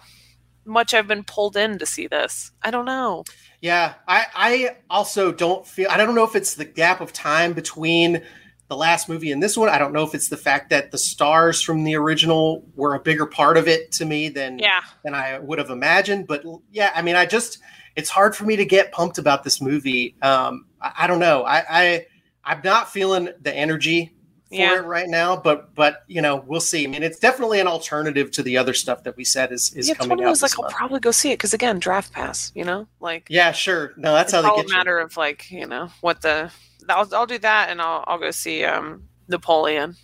[0.67, 2.51] much I've been pulled in to see this.
[2.61, 3.23] I don't know.
[3.61, 5.89] Yeah, I I also don't feel.
[5.89, 8.21] I don't know if it's the gap of time between
[8.67, 9.69] the last movie and this one.
[9.69, 12.99] I don't know if it's the fact that the stars from the original were a
[12.99, 14.81] bigger part of it to me than yeah.
[15.03, 16.27] than I would have imagined.
[16.27, 17.59] But yeah, I mean, I just
[17.95, 20.15] it's hard for me to get pumped about this movie.
[20.21, 21.43] Um, I, I don't know.
[21.43, 22.05] I, I
[22.43, 24.13] I'm not feeling the energy
[24.49, 24.77] for yeah.
[24.77, 26.85] it right now, but but you know we'll see.
[26.85, 29.89] I mean, it's definitely an alternative to the other stuff that we said is is
[29.89, 30.41] yeah, coming out.
[30.41, 30.71] like month.
[30.71, 32.51] I'll probably go see it because again, draft pass.
[32.55, 33.93] You know, like yeah, sure.
[33.97, 34.65] No, that's how they get.
[34.65, 36.51] a matter of like you know what the
[36.89, 39.95] I'll I'll do that and I'll I'll go see um Napoleon.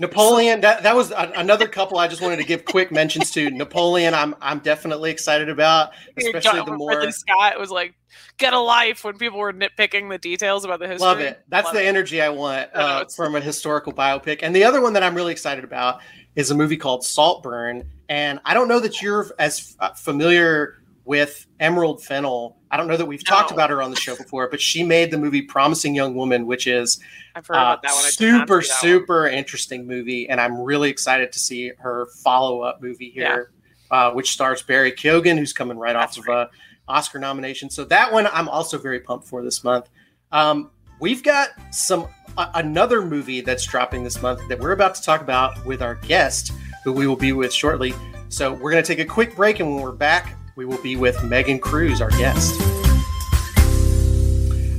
[0.00, 3.50] Napoleon, that, that was a, another couple I just wanted to give quick mentions to.
[3.50, 7.94] Napoleon, I'm I'm definitely excited about, especially the more Ridley Scott was like
[8.36, 11.06] get a life when people were nitpicking the details about the history.
[11.06, 11.42] Love it.
[11.48, 11.86] That's love the it.
[11.86, 14.40] energy I want uh, from a historical biopic.
[14.42, 16.00] And the other one that I'm really excited about
[16.36, 17.88] is a movie called Saltburn.
[18.08, 20.79] And I don't know that you're as uh, familiar
[21.10, 22.56] with Emerald Fennell.
[22.70, 23.36] I don't know that we've no.
[23.36, 26.46] talked about her on the show before, but she made the movie Promising Young Woman,
[26.46, 27.00] which is
[27.34, 29.32] that super, super one.
[29.32, 30.28] interesting movie.
[30.28, 33.50] And I'm really excited to see her follow up movie here,
[33.90, 33.96] yeah.
[33.96, 36.42] uh, which stars Barry Keoghan, who's coming right That's off right.
[36.42, 37.70] of a Oscar nomination.
[37.70, 39.88] So that one I'm also very pumped for this month.
[40.30, 40.70] Um,
[41.00, 42.06] we've got some
[42.38, 45.96] uh, another movie that's dropping this month that we're about to talk about with our
[45.96, 46.52] guest,
[46.84, 47.94] who we will be with shortly.
[48.28, 50.94] So we're going to take a quick break, and when we're back, we will be
[50.94, 52.60] with Megan Cruz, our guest.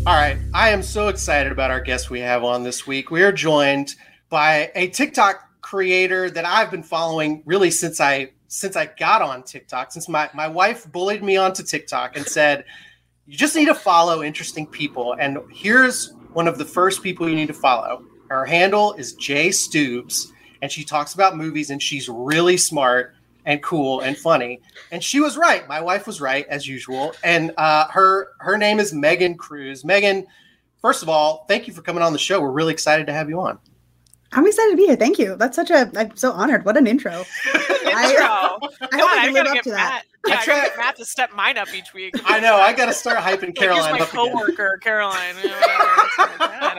[0.06, 3.10] All right, I am so excited about our guest we have on this week.
[3.10, 3.96] We are joined
[4.30, 9.42] by a TikTok creator that I've been following really since I since I got on
[9.42, 9.92] TikTok.
[9.92, 12.64] Since my my wife bullied me onto TikTok and said,
[13.26, 17.36] "You just need to follow interesting people." And here's one of the first people you
[17.36, 18.06] need to follow.
[18.30, 20.28] Her handle is JStoobs,
[20.62, 24.62] and she talks about movies, and she's really smart and cool and funny.
[24.92, 25.68] And she was right.
[25.68, 27.14] My wife was right as usual.
[27.24, 29.84] And uh, her her name is Megan Cruz.
[29.84, 30.26] Megan,
[30.82, 32.42] first of all, thank you for coming on the show.
[32.42, 33.60] We're really excited to have you on.
[34.34, 34.96] I'm excited to be here.
[34.96, 35.36] Thank you.
[35.36, 35.92] That's such a.
[35.98, 36.64] I'm so honored.
[36.64, 37.12] What an intro.
[37.46, 37.66] intro.
[37.94, 38.58] I,
[38.92, 40.04] I hope I, I live up to Matt, that.
[40.26, 42.16] Yeah, I, try, Matt to step mine up each week.
[42.24, 42.56] I know.
[42.56, 43.92] I got to start hyping Caroline.
[43.92, 45.36] Like, my coworker, Caroline.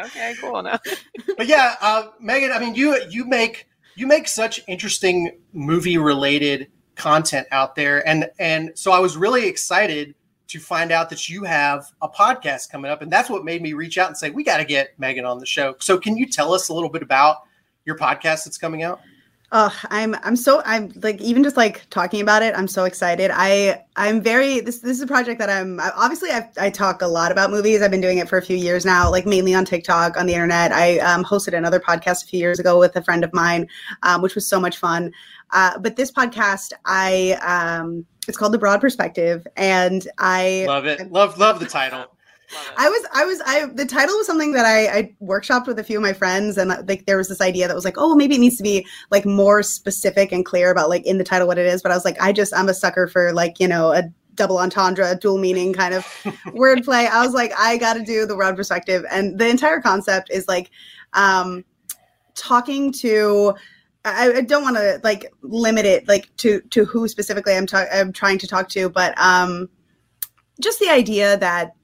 [0.07, 0.63] okay, cool.
[0.63, 0.79] Now.
[1.37, 2.53] But yeah, uh, Megan.
[2.53, 8.31] I mean, you you make you make such interesting movie related content out there and
[8.39, 10.15] and so i was really excited
[10.53, 13.73] to find out that you have a podcast coming up and that's what made me
[13.73, 15.75] reach out and say we got to get megan on the show.
[15.81, 17.39] So can you tell us a little bit about
[17.87, 19.01] your podcast that's coming out
[19.55, 23.31] Oh, I'm I'm so I'm like even just like talking about it, I'm so excited.
[23.35, 27.07] I I'm very this this is a project that I'm obviously I I talk a
[27.07, 27.83] lot about movies.
[27.83, 30.33] I've been doing it for a few years now, like mainly on TikTok, on the
[30.33, 30.73] internet.
[30.73, 33.69] I um, hosted another podcast a few years ago with a friend of mine,
[34.03, 35.13] um, which was so much fun.
[35.51, 41.13] Uh, but this podcast, I um, it's called The Broad Perspective, and I love it.
[41.13, 42.12] Love love the title.
[42.77, 43.67] I was, I was, I.
[43.67, 46.71] The title was something that I, I workshopped with a few of my friends, and
[46.87, 49.25] like there was this idea that was like, oh, maybe it needs to be like
[49.25, 51.83] more specific and clear about like in the title what it is.
[51.83, 54.59] But I was like, I just, I'm a sucker for like you know a double
[54.59, 56.05] entendre, dual meaning kind of
[56.47, 57.09] wordplay.
[57.09, 60.49] I was like, I got to do the broad perspective, and the entire concept is
[60.49, 60.71] like
[61.13, 61.65] um,
[62.35, 63.55] talking to.
[64.05, 67.87] I, I don't want to like limit it like to to who specifically I'm, ta-
[67.93, 69.69] I'm trying to talk to, but um,
[70.61, 71.75] just the idea that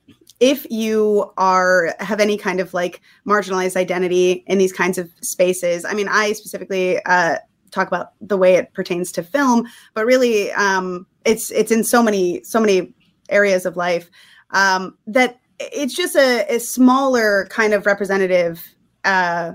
[0.40, 5.84] if you are have any kind of like marginalized identity in these kinds of spaces
[5.84, 7.36] i mean i specifically uh,
[7.70, 12.02] talk about the way it pertains to film but really um, it's it's in so
[12.02, 12.92] many so many
[13.28, 14.10] areas of life
[14.50, 18.64] um, that it's just a, a, smaller kind of representative
[19.04, 19.52] uh,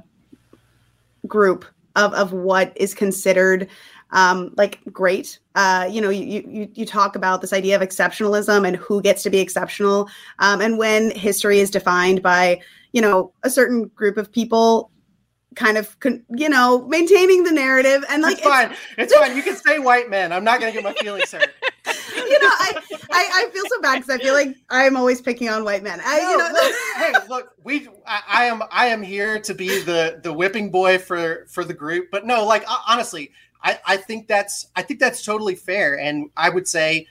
[1.28, 1.65] group
[1.96, 3.67] of of what is considered
[4.13, 5.39] um, like great.
[5.56, 9.23] Uh, you know, you, you you talk about this idea of exceptionalism and who gets
[9.23, 10.08] to be exceptional,
[10.39, 12.62] um, and when history is defined by
[12.93, 14.89] you know a certain group of people
[15.56, 15.95] kind of
[16.30, 18.71] you know maintaining the narrative and like it's fine.
[18.71, 19.36] it's, it's fine.
[19.36, 20.32] You can say white men.
[20.32, 21.49] I'm not gonna get my feelings hurt.
[22.15, 22.73] You know I,
[23.12, 25.99] I, I feel so bad because i feel like i'm always picking on white men.
[26.04, 29.54] I, no, you know look, hey look we I, I, am i am here to
[29.54, 32.10] be the the whipping boy for for the group.
[32.12, 33.32] But no like honestly
[33.63, 37.08] i i think that's i think that's totally fair and i would say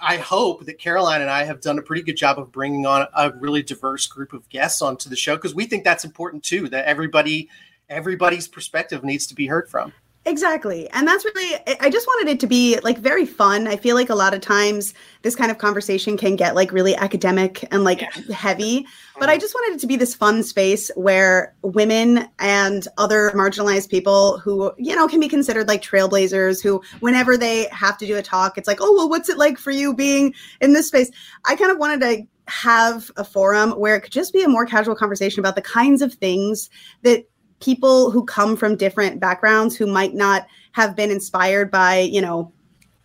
[0.00, 3.06] I hope that Caroline and I have done a pretty good job of bringing on
[3.14, 6.68] a really diverse group of guests onto the show because we think that's important too.
[6.68, 7.48] That everybody,
[7.88, 9.92] everybody's perspective needs to be heard from.
[10.24, 10.88] Exactly.
[10.90, 13.66] And that's really, I just wanted it to be like very fun.
[13.66, 16.94] I feel like a lot of times this kind of conversation can get like really
[16.94, 18.32] academic and like yeah.
[18.32, 18.86] heavy.
[19.18, 19.40] But I mm-hmm.
[19.40, 24.72] just wanted it to be this fun space where women and other marginalized people who,
[24.78, 28.56] you know, can be considered like trailblazers, who, whenever they have to do a talk,
[28.56, 31.10] it's like, oh, well, what's it like for you being in this space?
[31.46, 34.66] I kind of wanted to have a forum where it could just be a more
[34.66, 36.70] casual conversation about the kinds of things
[37.02, 37.24] that
[37.62, 42.52] people who come from different backgrounds who might not have been inspired by, you know,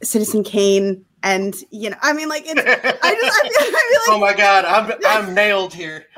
[0.02, 2.62] Citizen Kane and you know, I mean, like it's.
[2.62, 6.06] I just, I feel, I feel oh like, oh my god, I'm I'm nailed here.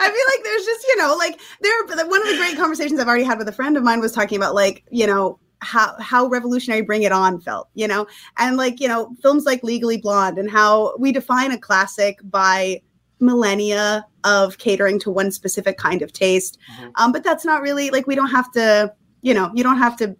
[0.00, 2.06] I feel like there's just you know, like there.
[2.06, 4.36] One of the great conversations I've already had with a friend of mine was talking
[4.36, 8.80] about like you know how how revolutionary Bring It On felt, you know, and like
[8.80, 12.82] you know films like Legally Blonde and how we define a classic by
[13.20, 16.58] millennia of catering to one specific kind of taste.
[16.76, 16.90] Mm-hmm.
[16.96, 19.96] Um, but that's not really like we don't have to, you know, you don't have
[19.98, 20.16] to.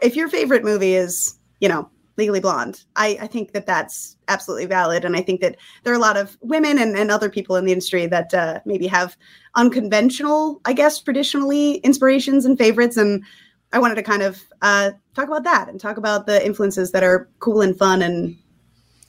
[0.00, 4.66] If your favorite movie is, you know, Legally Blonde, I, I think that that's absolutely
[4.66, 7.56] valid, and I think that there are a lot of women and, and other people
[7.56, 9.16] in the industry that uh, maybe have
[9.54, 13.24] unconventional, I guess, traditionally inspirations and favorites, and
[13.72, 17.02] I wanted to kind of uh, talk about that and talk about the influences that
[17.02, 18.36] are cool and fun and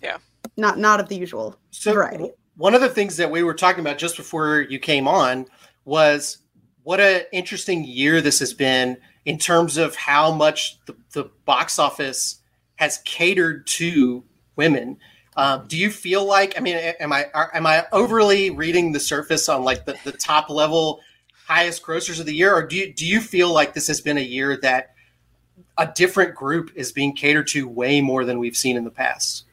[0.02, 0.18] yeah,
[0.58, 3.82] not not of the usual so, variety one of the things that we were talking
[3.82, 5.46] about just before you came on
[5.86, 6.40] was
[6.84, 11.80] what an interesting year this has been in terms of how much the, the box
[11.80, 12.42] office
[12.76, 14.24] has catered to
[14.56, 14.98] women.
[15.36, 16.54] Um, do you feel like?
[16.58, 20.12] I mean, am I are, am I overly reading the surface on like the, the
[20.12, 21.02] top level
[21.48, 24.18] highest grossers of the year, or do you do you feel like this has been
[24.18, 24.94] a year that
[25.78, 29.46] a different group is being catered to way more than we've seen in the past?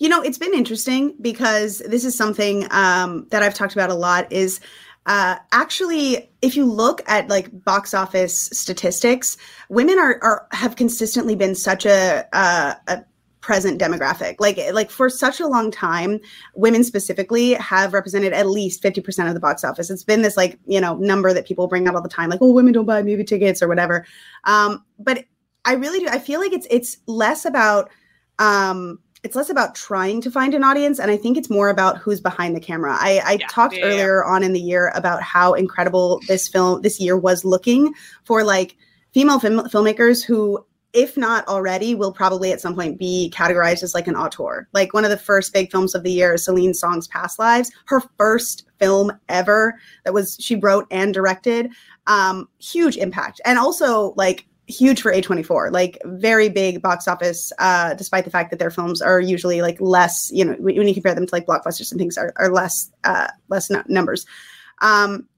[0.00, 3.94] You know, it's been interesting because this is something um, that I've talked about a
[3.94, 4.32] lot.
[4.32, 4.58] Is
[5.04, 9.36] uh, actually, if you look at like box office statistics,
[9.68, 13.04] women are, are have consistently been such a, a
[13.42, 14.36] present demographic.
[14.38, 16.18] Like like for such a long time,
[16.54, 19.90] women specifically have represented at least 50% of the box office.
[19.90, 22.40] It's been this like, you know, number that people bring up all the time, like,
[22.40, 24.06] oh, women don't buy movie tickets or whatever.
[24.44, 25.26] Um, but
[25.66, 26.08] I really do.
[26.08, 27.90] I feel like it's it's less about
[28.38, 31.98] um it's less about trying to find an audience and i think it's more about
[31.98, 32.96] who's behind the camera.
[32.98, 34.32] I, I yeah, talked yeah, earlier yeah.
[34.32, 37.92] on in the year about how incredible this film this year was looking
[38.24, 38.76] for like
[39.12, 43.94] female film, filmmakers who if not already will probably at some point be categorized as
[43.94, 44.66] like an auteur.
[44.72, 47.70] Like one of the first big films of the year is celine song's past lives
[47.86, 51.70] her first film ever that was she wrote and directed
[52.06, 53.40] um huge impact.
[53.44, 58.50] And also like huge for A24, like very big box office, uh, despite the fact
[58.50, 61.46] that their films are usually like less, you know, when you compare them to like
[61.46, 64.26] blockbusters and things are, are less, uh, less numbers.
[64.80, 65.28] Um,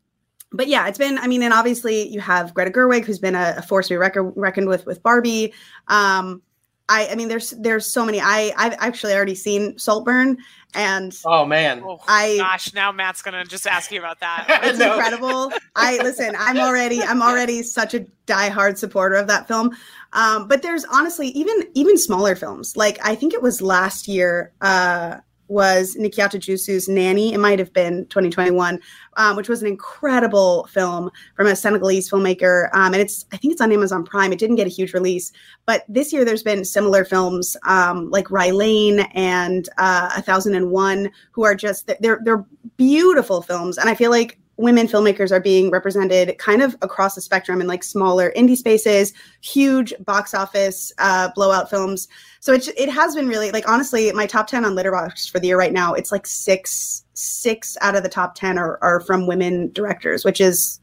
[0.53, 3.55] but yeah, it's been, I mean, and obviously you have Greta Gerwig, who's been a,
[3.59, 5.55] a force to be reckon, reckoned with with Barbie.
[5.89, 6.43] Um,
[6.89, 8.21] I, I mean, there's there's so many.
[8.21, 10.39] I I've actually already seen Saltburn,
[10.75, 14.61] and oh man, oh, I gosh, now Matt's gonna just ask you about that.
[14.65, 14.95] It's no.
[14.95, 15.53] incredible.
[15.77, 16.35] I listen.
[16.39, 19.77] I'm already I'm already such a diehard supporter of that film.
[20.13, 22.77] Um, but there's honestly even even smaller films.
[22.77, 24.53] Like I think it was last year.
[24.61, 25.19] Uh,
[25.53, 27.33] was Nikyatu Jusu's Nanny.
[27.33, 28.81] It might have been 2021,
[29.17, 32.69] um, which was an incredible film from a Senegalese filmmaker.
[32.75, 34.33] Um, and it's, I think it's on Amazon Prime.
[34.33, 35.31] It didn't get a huge release,
[35.67, 40.55] but this year there's been similar films um, like Rye Lane and uh, A Thousand
[40.55, 42.45] and One, who are just they're they're
[42.77, 43.79] beautiful films.
[43.79, 47.67] And I feel like women filmmakers are being represented kind of across the spectrum in
[47.67, 52.09] like smaller indie spaces, huge box office uh, blowout films.
[52.41, 55.49] So it it has been really like honestly, my top ten on Letterboxd for the
[55.49, 59.27] year right now, it's like six six out of the top ten are are from
[59.27, 60.81] women directors, which is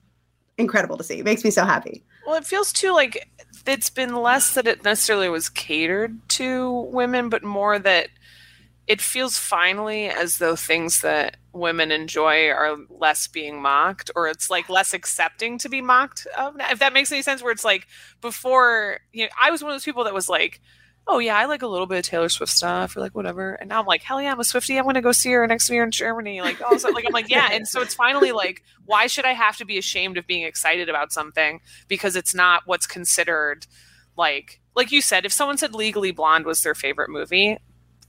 [0.57, 1.19] incredible to see.
[1.19, 2.03] It makes me so happy.
[2.25, 3.29] Well, it feels too like
[3.65, 8.09] it's been less that it necessarily was catered to women, but more that
[8.87, 14.49] it feels finally as though things that women enjoy are less being mocked or it's
[14.49, 17.87] like less accepting to be mocked of if that makes any sense where it's like
[18.21, 20.61] before you know i was one of those people that was like
[21.07, 23.69] oh yeah i like a little bit of taylor swift stuff or like whatever and
[23.69, 25.83] now i'm like hell yeah i'm a swifty i'm gonna go see her next year
[25.83, 29.07] in germany like oh so like i'm like yeah and so it's finally like why
[29.07, 32.85] should i have to be ashamed of being excited about something because it's not what's
[32.85, 33.65] considered
[34.15, 37.57] like like you said if someone said legally blonde was their favorite movie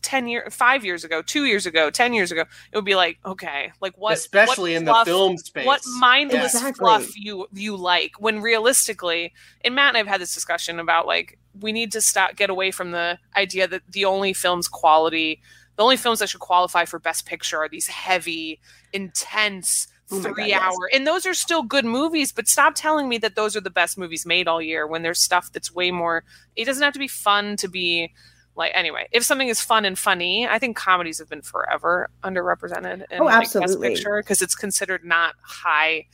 [0.02, 2.42] 10 years 5 years ago 2 years ago 10 years ago
[2.72, 5.80] it would be like okay like what especially what in fluff, the film space what
[5.98, 6.72] mindless Exactly.
[6.78, 9.32] fluff you you like when realistically
[9.64, 12.70] and Matt and I've had this discussion about like we need to stop get away
[12.70, 15.40] from the idea that the only films quality
[15.76, 18.60] the only films that should qualify for best picture are these heavy
[18.92, 20.60] intense Oh my God, three yes.
[20.60, 23.70] hour and those are still good movies but stop telling me that those are the
[23.70, 26.24] best movies made all year when there's stuff that's way more
[26.56, 28.12] it doesn't have to be fun to be
[28.56, 33.04] like anyway if something is fun and funny i think comedies have been forever underrepresented
[33.10, 36.06] in Oh, like, best picture because it's considered not high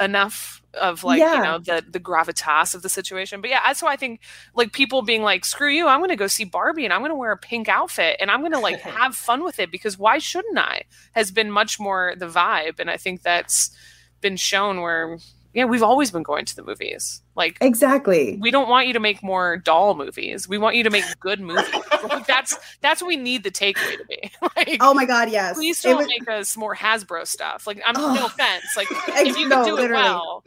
[0.00, 1.36] enough of like Yeah.
[1.36, 3.40] you know the the gravitas of the situation.
[3.40, 4.20] But yeah that's why i think
[4.54, 7.30] like people being like screw you i'm gonna go see barbie and i'm gonna wear
[7.30, 10.82] a pink outfit and i'm gonna like have fun with it because why shouldn't i?
[11.12, 13.70] Has been much more the vibe and i think that's
[14.20, 15.18] been shown where
[15.52, 18.36] yeah we've always been going to the movies like Exactly.
[18.40, 21.40] we don't want you to make more doll movies we want you to make good
[21.40, 21.64] movies
[22.08, 25.54] Like, that's that's what we need the takeaway to be like Oh my God, yes.
[25.56, 27.66] please don't was- make us more Hasbro stuff.
[27.66, 28.14] Like, I'm Ugh.
[28.16, 28.64] no offense.
[28.76, 30.02] Like, Ex- if you no, can do it literally.
[30.02, 30.44] well,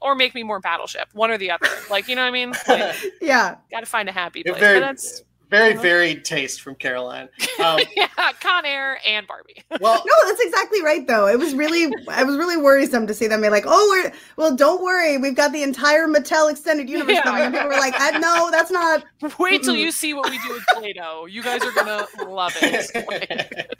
[0.00, 1.66] or make me more Battleship, one or the other.
[1.90, 2.52] Like, you know what I mean?
[2.68, 3.56] Like, yeah.
[3.70, 4.60] got to find a happy You're place.
[4.62, 5.82] very- but that's very Uh-huh.
[5.82, 7.28] varied taste from caroline
[7.64, 8.08] um, yeah,
[8.40, 9.62] Con Air and Barbie.
[9.80, 11.26] well No, that's exactly right though.
[11.26, 14.54] It was really I was really worrisome to see them be like, "Oh, we're well,
[14.54, 15.16] don't worry.
[15.18, 17.22] We've got the entire Mattel extended universe Yeah.
[17.22, 19.04] coming." And people were like, "Uh, "No, that's not
[19.38, 21.26] Wait till you see what we do with Play-Doh.
[21.26, 23.70] You guys are gonna love it.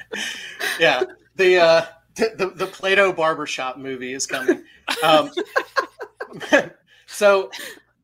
[0.81, 1.03] Yeah
[1.37, 1.85] the uh
[2.16, 4.64] the, the, the play-doh barbershop movie is coming
[5.05, 5.31] um
[7.07, 7.51] so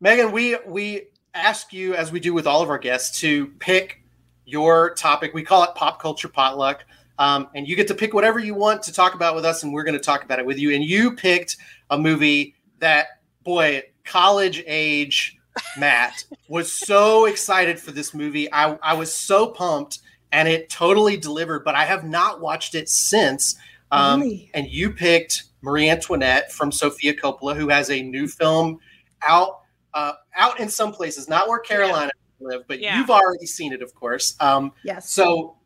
[0.00, 4.00] megan we we ask you as we do with all of our guests to pick
[4.44, 5.34] your topic.
[5.34, 6.84] We call it pop culture potluck.
[7.18, 9.72] Um, and you get to pick whatever you want to talk about with us and
[9.72, 10.74] we're going to talk about it with you.
[10.74, 11.56] And you picked
[11.90, 13.06] a movie that
[13.44, 15.38] boy college age
[15.78, 18.52] matt was so excited for this movie.
[18.52, 20.00] I, I was so pumped
[20.32, 23.56] and it totally delivered but i have not watched it since.
[23.92, 24.50] Um, Really?
[24.54, 28.80] and you picked marie antoinette from sofia coppola who has a new film
[29.26, 29.60] out
[29.94, 32.98] uh, out in some places not where carolina live but Yeah.
[32.98, 35.56] you've already seen it of course um, yes." so,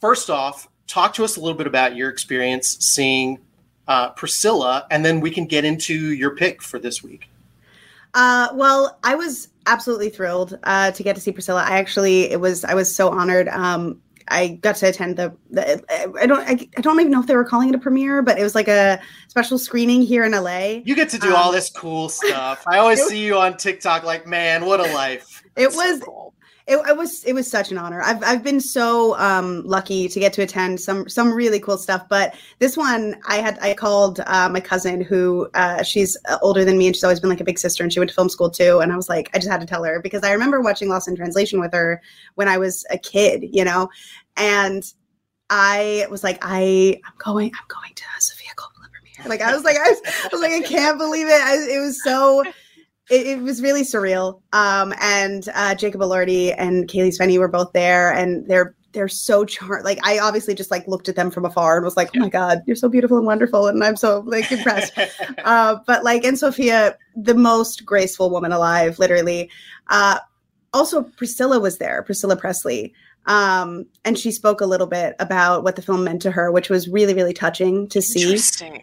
[0.00, 3.38] first off, talk to us a little bit about your experience seeing
[3.88, 7.28] uh, Priscilla, and then we can get into your pick for this week.
[8.14, 11.62] Uh, well, I was absolutely thrilled uh, to get to see Priscilla.
[11.62, 13.48] I actually, it was, I was so honored.
[13.48, 14.00] Um,
[14.32, 15.82] I got to attend the, the
[16.20, 18.38] I don't, I, I don't even know if they were calling it a premiere, but
[18.38, 20.80] it was like a special screening here in LA.
[20.84, 22.64] You get to do Um, all this cool stuff.
[22.66, 25.42] I always was- see you on TikTok, like, man, what a life!
[25.56, 26.32] It so was, cool.
[26.66, 28.00] it, it was, it was such an honor.
[28.00, 32.08] I've, I've been so um, lucky to get to attend some, some really cool stuff.
[32.08, 36.64] But this one, I had, I called uh, my cousin who, uh, she's uh, older
[36.64, 38.30] than me, and she's always been like a big sister, and she went to film
[38.30, 38.78] school too.
[38.78, 41.06] And I was like, I just had to tell her because I remember watching Lost
[41.06, 42.00] in Translation with her
[42.36, 43.90] when I was a kid, you know,
[44.36, 44.84] and
[45.50, 49.28] I was like, I, I'm going, I'm going to Sofia Coppola premiere.
[49.28, 51.40] Like I was like, I was, I was like, I can't believe it.
[51.40, 52.44] I, it was so.
[53.10, 54.40] It, it was really surreal.
[54.52, 59.44] Um, and uh, Jacob Elordi and Cailee Spaeny were both there, and they're they're so
[59.44, 59.84] charming.
[59.84, 62.28] Like I obviously just like looked at them from afar and was like, oh my
[62.28, 64.92] god, you're so beautiful and wonderful, and I'm so like impressed
[65.44, 69.50] uh, but like and Sophia, the most graceful woman alive, literally.
[69.88, 70.18] Uh,
[70.72, 72.94] also, Priscilla was there, Priscilla Presley,
[73.26, 76.68] um, and she spoke a little bit about what the film meant to her, which
[76.68, 78.22] was really, really touching to see.
[78.22, 78.82] Interesting.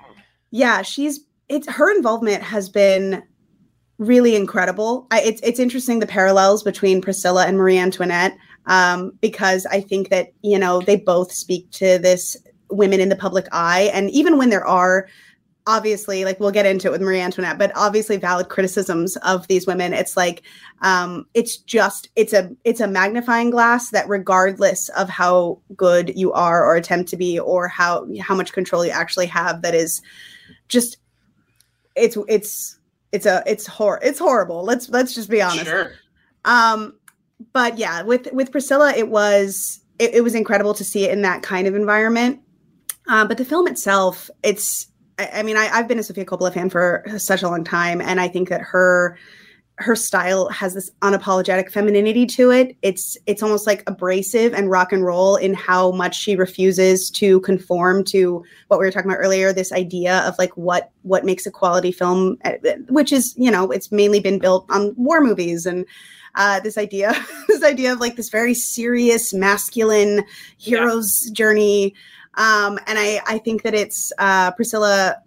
[0.51, 3.23] Yeah, she's it's her involvement has been
[3.97, 5.07] really incredible.
[5.11, 10.09] I, it's it's interesting the parallels between Priscilla and Marie Antoinette um, because I think
[10.09, 12.37] that you know they both speak to this
[12.71, 15.07] women in the public eye, and even when there are
[15.67, 19.67] obviously like we'll get into it with Marie Antoinette, but obviously valid criticisms of these
[19.67, 20.41] women, it's like
[20.81, 26.33] um, it's just it's a it's a magnifying glass that regardless of how good you
[26.33, 30.01] are or attempt to be or how how much control you actually have, that is
[30.67, 30.97] just
[31.95, 32.79] it's it's
[33.11, 34.63] it's a it's hor it's horrible.
[34.63, 35.65] Let's let's just be honest.
[35.65, 35.91] Sure.
[36.45, 36.95] Um,
[37.53, 41.21] but yeah, with with Priscilla, it was it, it was incredible to see it in
[41.21, 42.41] that kind of environment.
[43.07, 44.87] Um, but the film itself, it's
[45.19, 48.01] I, I mean, I, I've been a Sofia Coppola fan for such a long time,
[48.01, 49.17] and I think that her
[49.79, 52.75] her style has this unapologetic femininity to it.
[52.81, 57.39] It's it's almost like abrasive and rock and roll in how much she refuses to
[57.41, 59.53] conform to what we were talking about earlier.
[59.53, 63.71] This idea of like what what makes a quality film, eh, which is you know
[63.71, 65.85] it's mainly been built on war movies and
[66.35, 67.13] uh, this idea
[67.47, 70.23] this idea of like this very serious masculine
[70.57, 71.33] hero's yeah.
[71.33, 71.93] journey.
[72.39, 75.17] Um, and I I think that it's uh, Priscilla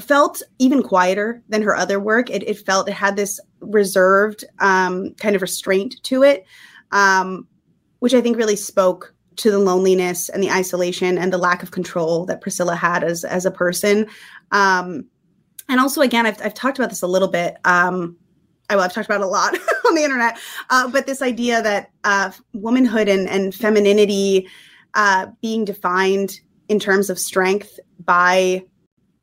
[0.00, 2.30] felt even quieter than her other work.
[2.30, 6.44] It, it felt it had this reserved um, kind of restraint to it,
[6.92, 7.46] um,
[7.98, 11.70] which I think really spoke to the loneliness and the isolation and the lack of
[11.70, 14.06] control that Priscilla had as as a person.
[14.50, 15.04] Um,
[15.68, 17.58] and also, again, I've, I've talked about this a little bit.
[17.66, 18.16] Um,
[18.70, 19.54] I, well, I've talked about a lot
[19.86, 20.38] on the internet,
[20.70, 24.48] uh, but this idea that uh, womanhood and, and femininity
[24.94, 28.62] uh, being defined in terms of strength by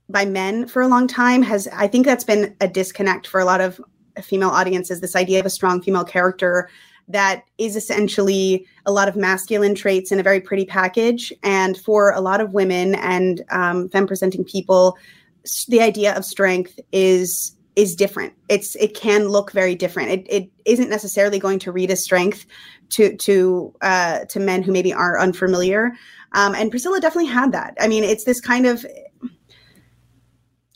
[0.07, 3.45] by men for a long time has i think that's been a disconnect for a
[3.45, 3.81] lot of
[4.21, 6.69] female audiences this idea of a strong female character
[7.07, 11.31] that is essentially a lot of masculine traits in a very pretty package.
[11.43, 14.97] And for a lot of women and um, femme presenting people
[15.67, 18.33] the idea of strength is is different.
[18.49, 20.11] It's it can look very different.
[20.11, 22.45] It, it isn't necessarily going to read as strength
[22.89, 25.91] to to uh, to men who maybe are unfamiliar.
[26.33, 27.75] Um, and priscilla definitely had that.
[27.79, 28.85] I mean it's this kind of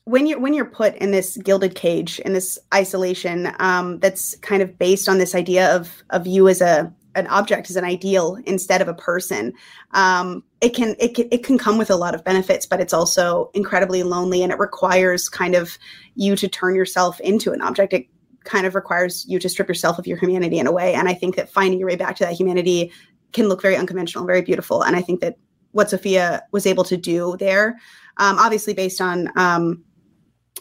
[0.09, 4.61] when you're when you're put in this gilded cage in this isolation um, that's kind
[4.61, 8.37] of based on this idea of of you as a an object as an ideal
[8.45, 9.53] instead of a person
[9.91, 12.93] um, it can it can it can come with a lot of benefits but it's
[12.93, 15.77] also incredibly lonely and it requires kind of
[16.15, 17.93] you to turn yourself into an object.
[17.93, 18.07] It
[18.43, 20.93] kind of requires you to strip yourself of your humanity in a way.
[20.93, 22.91] And i think that finding your way back to that humanity
[23.33, 24.81] can look very unconventional very beautiful.
[24.83, 25.37] And i think that
[25.71, 27.77] what sofia was able to do there
[28.17, 29.83] um, obviously based on um,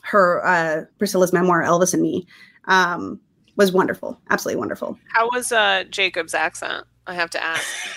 [0.03, 2.27] her uh, Priscilla's memoir, Elvis and Me,
[2.67, 3.21] um,
[3.59, 4.19] was wonderful.
[4.31, 4.99] Absolutely wonderful.
[5.13, 6.87] How was uh, Jacob's accent?
[7.07, 7.67] I have to ask.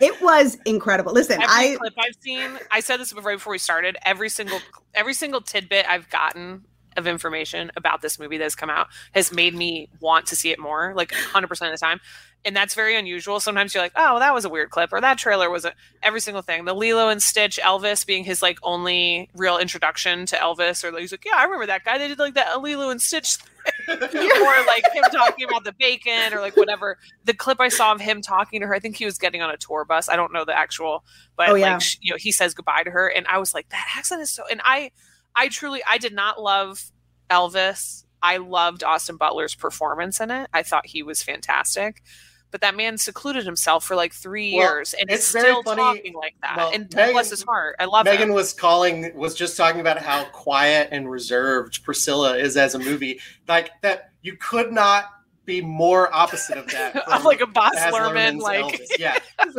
[0.00, 1.12] it was incredible.
[1.12, 2.50] Listen, every I clip I've seen.
[2.70, 3.96] I said this right before we started.
[4.04, 4.60] Every single
[4.94, 6.64] every single tidbit I've gotten
[6.96, 10.50] of information about this movie that has come out has made me want to see
[10.50, 12.00] it more, like 100% of the time
[12.44, 13.38] and that's very unusual.
[13.38, 16.20] Sometimes you're like, oh, that was a weird clip, or that trailer was a every
[16.20, 16.64] single thing.
[16.64, 21.02] The Lilo and Stitch Elvis being his like only real introduction to Elvis, or like,
[21.02, 21.98] he's like, yeah, I remember that guy.
[21.98, 23.36] They did like that Lilo and Stitch,
[23.88, 26.98] or like him talking about the bacon, or like whatever.
[27.24, 29.50] The clip I saw of him talking to her, I think he was getting on
[29.50, 30.08] a tour bus.
[30.08, 31.04] I don't know the actual,
[31.36, 31.74] but oh, yeah.
[31.74, 34.30] like you know, he says goodbye to her, and I was like, that accent is
[34.30, 34.44] so.
[34.50, 34.92] And I,
[35.34, 36.90] I truly, I did not love
[37.30, 38.04] Elvis.
[38.22, 40.48] I loved Austin Butler's performance in it.
[40.52, 42.02] I thought he was fantastic
[42.50, 45.80] but that man secluded himself for like three well, years and it's still funny.
[45.80, 46.56] talking like that.
[46.56, 48.04] Well, and Megan, bless his heart, I love.
[48.04, 48.34] Megan him.
[48.34, 53.20] was calling, was just talking about how quiet and reserved Priscilla is as a movie.
[53.48, 55.06] Like that, you could not
[55.44, 56.96] be more opposite of that.
[57.08, 59.18] Of like a Baz Luhrmann, like yeah.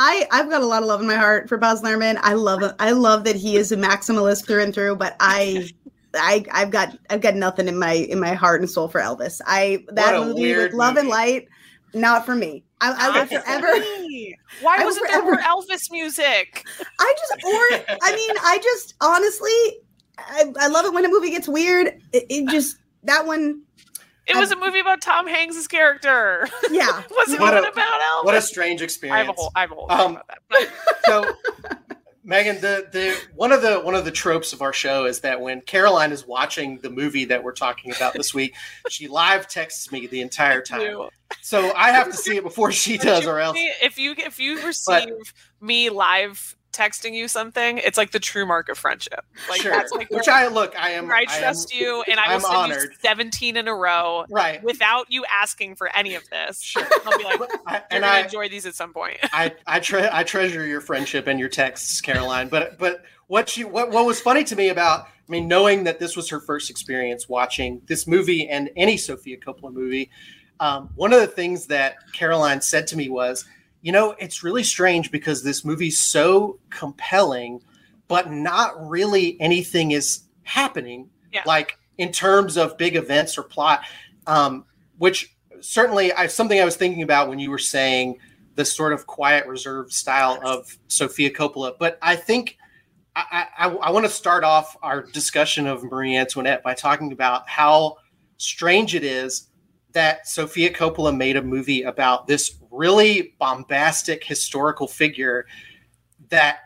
[0.00, 2.18] I I've got a lot of love in my heart for Baz Luhrmann.
[2.22, 5.68] I love I love that he is a maximalist through and through, but I
[6.14, 9.40] I I've got I've got nothing in my in my heart and soul for Elvis.
[9.44, 11.00] I that movie with Love movie.
[11.00, 11.48] and Light
[11.94, 12.64] not for me.
[12.80, 13.66] I, I will forever.
[14.60, 16.64] Why wasn't there more Elvis music?
[17.00, 19.80] I just, or I mean, I just honestly,
[20.16, 21.88] I, I love it when a movie gets weird.
[22.12, 23.62] It, it just that one.
[24.28, 26.48] It was a movie about Tom Hanks's character.
[26.70, 28.24] Yeah, wasn't what a, about Elvis.
[28.24, 29.14] What a strange experience.
[29.14, 30.68] I have a whole, I have a whole um, about that.
[31.06, 31.34] so
[32.24, 35.40] Megan, the the one of the one of the tropes of our show is that
[35.40, 38.54] when Caroline is watching the movie that we're talking about this week,
[38.90, 41.08] she live texts me the entire time.
[41.40, 44.62] So I have to see it before she does, or else if you if you
[44.64, 49.24] receive but, me live texting you something, it's like the true mark of friendship.
[49.48, 49.72] Like sure.
[49.72, 51.10] that's like which I look, I am.
[51.10, 52.90] I trust am, you, and I will send honored.
[52.90, 56.62] you seventeen in a row, right, without you asking for any of this.
[56.62, 56.86] Sure.
[57.06, 59.18] I'll be like, I, and I enjoy these at some point.
[59.32, 62.48] I I, tre- I treasure your friendship and your texts, Caroline.
[62.48, 65.98] But but what she what what was funny to me about I mean, knowing that
[65.98, 70.10] this was her first experience watching this movie and any Sofia Coppola movie,
[70.58, 73.44] um, one of the things that Caroline said to me was
[73.82, 77.62] you know, it's really strange because this movie's so compelling,
[78.08, 81.10] but not really anything is happening.
[81.32, 81.42] Yeah.
[81.46, 83.82] Like in terms of big events or plot,
[84.26, 84.64] um,
[84.98, 88.18] which certainly I something I was thinking about when you were saying
[88.54, 91.74] the sort of quiet, reserved style of Sofia Coppola.
[91.78, 92.56] But I think
[93.14, 97.48] I, I, I want to start off our discussion of Marie Antoinette by talking about
[97.48, 97.96] how
[98.36, 99.48] strange it is
[99.92, 105.46] that Sofia Coppola made a movie about this really bombastic historical figure
[106.28, 106.60] that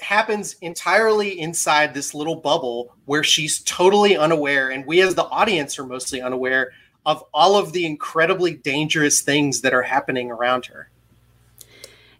[0.00, 5.78] happens entirely inside this little bubble where she's totally unaware, and we as the audience
[5.78, 6.72] are mostly unaware
[7.06, 10.90] of all of the incredibly dangerous things that are happening around her.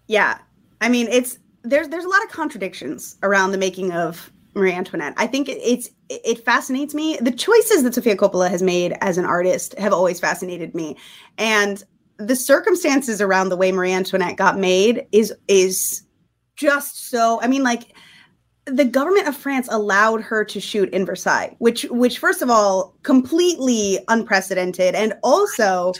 [0.06, 0.38] Yeah.
[0.80, 5.14] I mean, it's there's there's a lot of contradictions around the making of Marie Antoinette.
[5.16, 7.18] I think it, it's it fascinates me.
[7.20, 10.96] The choices that Sofia Coppola has made as an artist have always fascinated me,
[11.38, 11.84] and
[12.20, 16.02] the circumstances around the way Marie Antoinette got made is is
[16.56, 17.40] just so.
[17.42, 17.94] I mean, like
[18.66, 22.94] the government of France allowed her to shoot in Versailles, which which first of all
[23.02, 25.92] completely unprecedented, and also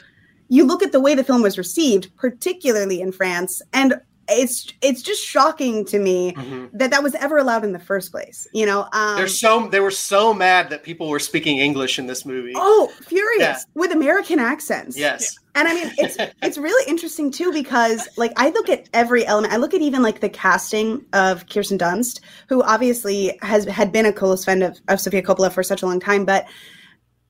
[0.49, 4.01] you look at the way the film was received, particularly in France, and
[4.31, 6.77] it's it's just shocking to me mm-hmm.
[6.77, 8.47] that that was ever allowed in the first place.
[8.53, 12.07] You know, um, they're so they were so mad that people were speaking English in
[12.07, 12.53] this movie.
[12.55, 13.59] Oh, furious yeah.
[13.75, 14.97] with American accents.
[14.97, 19.27] Yes, and I mean it's it's really interesting too because like I look at every
[19.27, 19.53] element.
[19.53, 24.07] I look at even like the casting of Kirsten Dunst, who obviously has had been
[24.07, 26.47] a close friend of, of Sofia Coppola for such a long time, but.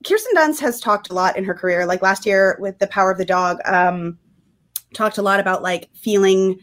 [0.02, 1.84] Kirsten Dunst has talked a lot in her career.
[1.84, 4.18] Like last year with The Power of the Dog, um,
[4.94, 6.58] talked a lot about like feeling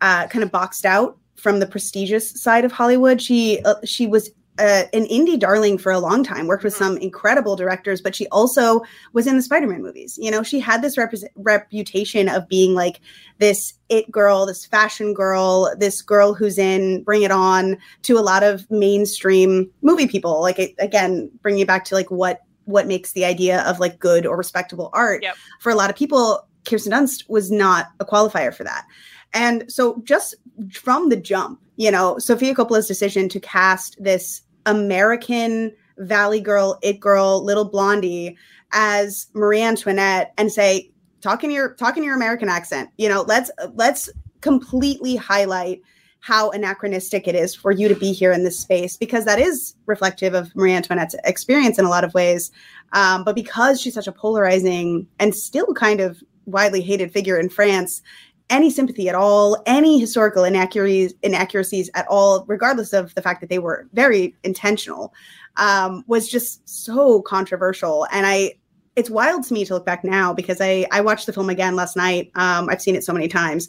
[0.00, 3.20] uh, kind of boxed out from the prestigious side of Hollywood.
[3.20, 4.30] She uh, she was
[4.60, 6.84] uh, an indie darling for a long time, worked with mm-hmm.
[6.84, 8.82] some incredible directors, but she also
[9.14, 10.18] was in the Spider Man movies.
[10.20, 13.00] You know, she had this rep- reputation of being like
[13.38, 18.20] this it girl, this fashion girl, this girl who's in Bring It On to a
[18.20, 20.42] lot of mainstream movie people.
[20.42, 23.98] Like, it, again, bringing it back to like what what makes the idea of like
[23.98, 25.34] good or respectable art yep.
[25.58, 26.46] for a lot of people.
[26.66, 28.84] Kirsten Dunst was not a qualifier for that.
[29.32, 30.34] And so just
[30.72, 37.00] from the jump, you know, Sofia Coppola's decision to cast this American Valley girl, it
[37.00, 38.36] girl, little blondie
[38.72, 42.90] as Marie Antoinette and say, talk in your talk in your American accent.
[42.98, 44.08] You know, let's let's
[44.40, 45.82] completely highlight
[46.20, 49.74] how anachronistic it is for you to be here in this space because that is
[49.86, 52.50] reflective of Marie Antoinette's experience in a lot of ways.
[52.92, 57.48] Um, but because she's such a polarizing and still kind of widely hated figure in
[57.48, 58.02] France,
[58.50, 63.48] any sympathy at all, any historical inaccuracies, inaccuracies at all, regardless of the fact that
[63.48, 65.14] they were very intentional,
[65.56, 68.06] um, was just so controversial.
[68.12, 68.54] And I,
[68.96, 71.76] it's wild to me to look back now because I I watched the film again
[71.76, 72.30] last night.
[72.34, 73.68] Um, I've seen it so many times,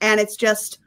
[0.00, 0.78] and it's just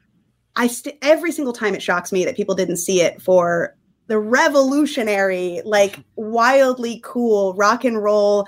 [0.56, 3.76] I st- every single time it shocks me that people didn't see it for
[4.08, 8.48] the revolutionary, like wildly cool, rock and roll,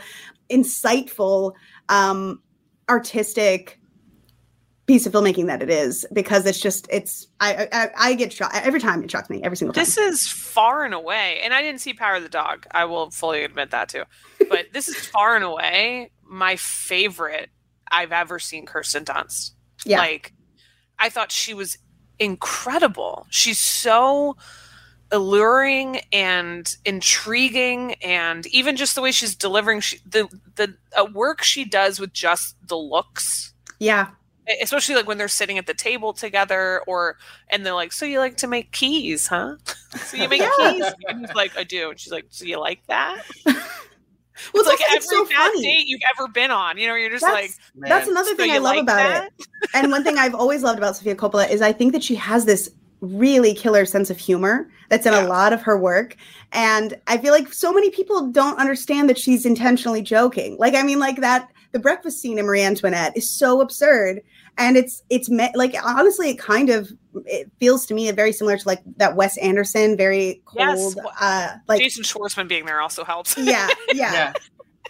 [0.50, 1.54] insightful,
[1.90, 2.42] um,
[2.90, 3.80] artistic
[4.86, 8.56] piece of filmmaking that it is because it's just it's I I, I get shocked
[8.56, 9.82] every time it shocks me every single time.
[9.82, 12.68] This is far and away, and I didn't see Power of the Dog.
[12.72, 14.04] I will fully admit that too,
[14.50, 17.50] but this is far and away my favorite
[17.90, 19.52] I've ever seen Kirsten Dunst.
[19.86, 20.34] Yeah, like
[21.00, 21.78] I thought she was
[22.20, 23.26] incredible.
[23.30, 24.36] She's so
[25.12, 31.44] alluring and intriguing and even just the way she's delivering she, the the uh, work
[31.44, 34.08] she does with just the looks yeah
[34.62, 37.18] especially like when they're sitting at the table together or
[37.50, 39.56] and they're like so you like to make keys huh?
[39.98, 40.50] So you make yeah.
[40.58, 40.86] keys?
[41.08, 41.92] And he's like i do.
[41.92, 43.24] And she's like so you like that?
[43.46, 43.56] Well
[44.56, 47.34] it's like every so bad date you've ever been on you know you're just that's,
[47.34, 47.52] like
[47.88, 49.32] that's another so thing i love like about that?
[49.38, 52.16] it and one thing i've always loved about sofia coppola is i think that she
[52.16, 52.72] has this
[53.04, 55.26] really killer sense of humor that's in yeah.
[55.26, 56.16] a lot of her work.
[56.52, 60.56] And i feel like so many people don't understand that she's intentionally joking.
[60.58, 64.22] Like i mean like that the breakfast scene in Marie Antoinette is so absurd.
[64.58, 66.92] And it's it's me- like honestly, it kind of
[67.26, 70.96] it feels to me very similar to like that Wes Anderson, very cold.
[70.96, 71.06] Yes.
[71.20, 73.36] Uh, like Jason Schwartzman being there also helps.
[73.38, 74.34] yeah, yeah, yeah.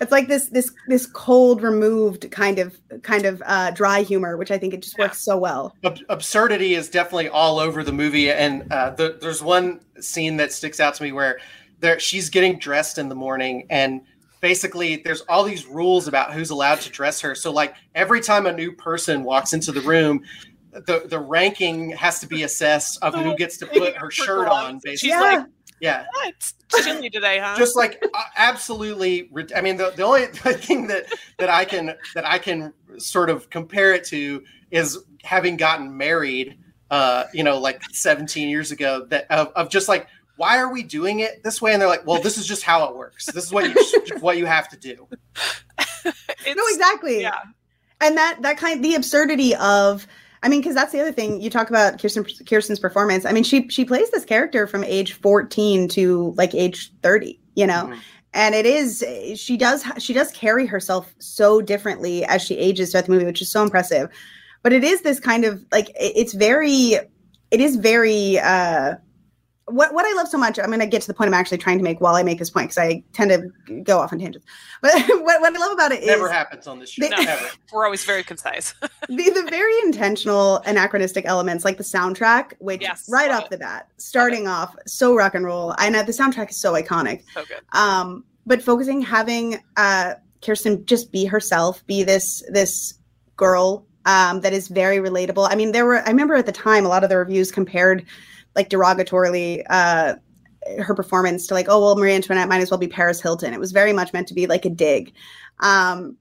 [0.01, 4.51] It's like this this this cold, removed kind of kind of uh, dry humor, which
[4.51, 5.33] I think it just works yeah.
[5.33, 5.73] so well.
[5.85, 10.51] Ab- absurdity is definitely all over the movie, and uh, the, there's one scene that
[10.51, 11.39] sticks out to me where
[11.79, 14.01] there she's getting dressed in the morning and
[14.43, 17.33] basically there's all these rules about who's allowed to dress her.
[17.33, 20.21] So like every time a new person walks into the room,
[20.73, 24.81] the the ranking has to be assessed of who gets to put her shirt on.
[24.83, 25.21] Basically, she's yeah.
[25.21, 25.45] like,
[25.79, 27.55] yeah, it's chilly today, huh?
[27.57, 29.29] Just like uh, absolutely.
[29.55, 31.05] I mean, the, the only thing that
[31.39, 36.57] that I can that I can sort of compare it to is having gotten married.
[36.91, 40.83] Uh, you know, like 17 years ago, that of, of just like why are we
[40.83, 41.73] doing it this way?
[41.73, 43.25] And they're like, well, this is just how it works.
[43.27, 45.07] This is what you what you have to do.
[46.05, 47.21] no, exactly.
[47.21, 47.39] Yeah.
[48.01, 50.07] And that that kind the absurdity of
[50.43, 53.25] I mean, because that's the other thing you talk about Kirsten Kirsten's performance.
[53.25, 57.65] I mean, she she plays this character from age 14 to like age 30, you
[57.65, 57.85] know.
[57.85, 57.99] Mm-hmm.
[58.33, 59.05] And it is
[59.35, 63.41] she does she does carry herself so differently as she ages throughout the movie, which
[63.41, 64.09] is so impressive.
[64.63, 66.97] But it is this kind of like it's very
[67.51, 68.95] it is very uh
[69.73, 71.57] what what I love so much, I'm going to get to the point I'm actually
[71.57, 74.19] trying to make while I make this point because I tend to go off on
[74.19, 74.45] tangents.
[74.81, 77.07] But what, what I love about it never is happens on this show.
[77.07, 77.17] No.
[77.17, 77.45] Never.
[77.73, 78.73] We're always very concise.
[78.81, 83.49] the, the very intentional anachronistic elements, like the soundtrack, which Yes, right off it.
[83.51, 85.73] the bat, starting off so rock and roll.
[85.77, 87.23] I know the soundtrack is so iconic.
[87.33, 87.61] so good.
[87.71, 92.95] um but focusing having uh kirsten just be herself be this this
[93.37, 96.85] girl um that is very relatable i mean there were i remember at the time
[96.85, 98.05] a lot of the reviews compared
[98.55, 100.15] like derogatorily uh
[100.85, 103.59] her performance to like oh well marie antoinette might as well be paris hilton it
[103.59, 105.11] was very much meant to be like a dig
[105.59, 106.15] um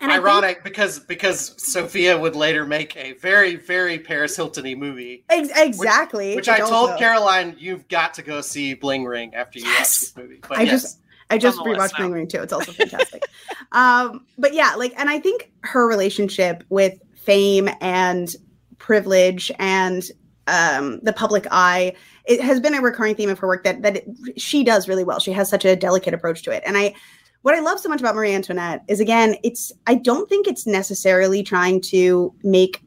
[0.00, 4.74] and I think- Ironic because because Sofia would later make a very very Paris Hilton-y
[4.74, 9.32] movie, ex- exactly which I told also- Caroline you've got to go see Bling Ring
[9.36, 9.78] after you Yes.
[9.78, 10.40] watch this movie.
[10.48, 11.00] But I yes, just-
[11.30, 11.96] I just on rewatched.
[11.96, 12.42] Bling Ring too.
[12.42, 13.22] It's also fantastic.
[13.72, 18.34] um, but yeah, like, and I think her relationship with fame and
[18.78, 20.02] privilege and
[20.46, 23.96] um, the public eye it has been a recurring theme of her work that that
[23.96, 25.20] it, she does really well.
[25.20, 26.94] She has such a delicate approach to it, and I.
[27.42, 30.66] What I love so much about Marie Antoinette is again, it's I don't think it's
[30.66, 32.80] necessarily trying to make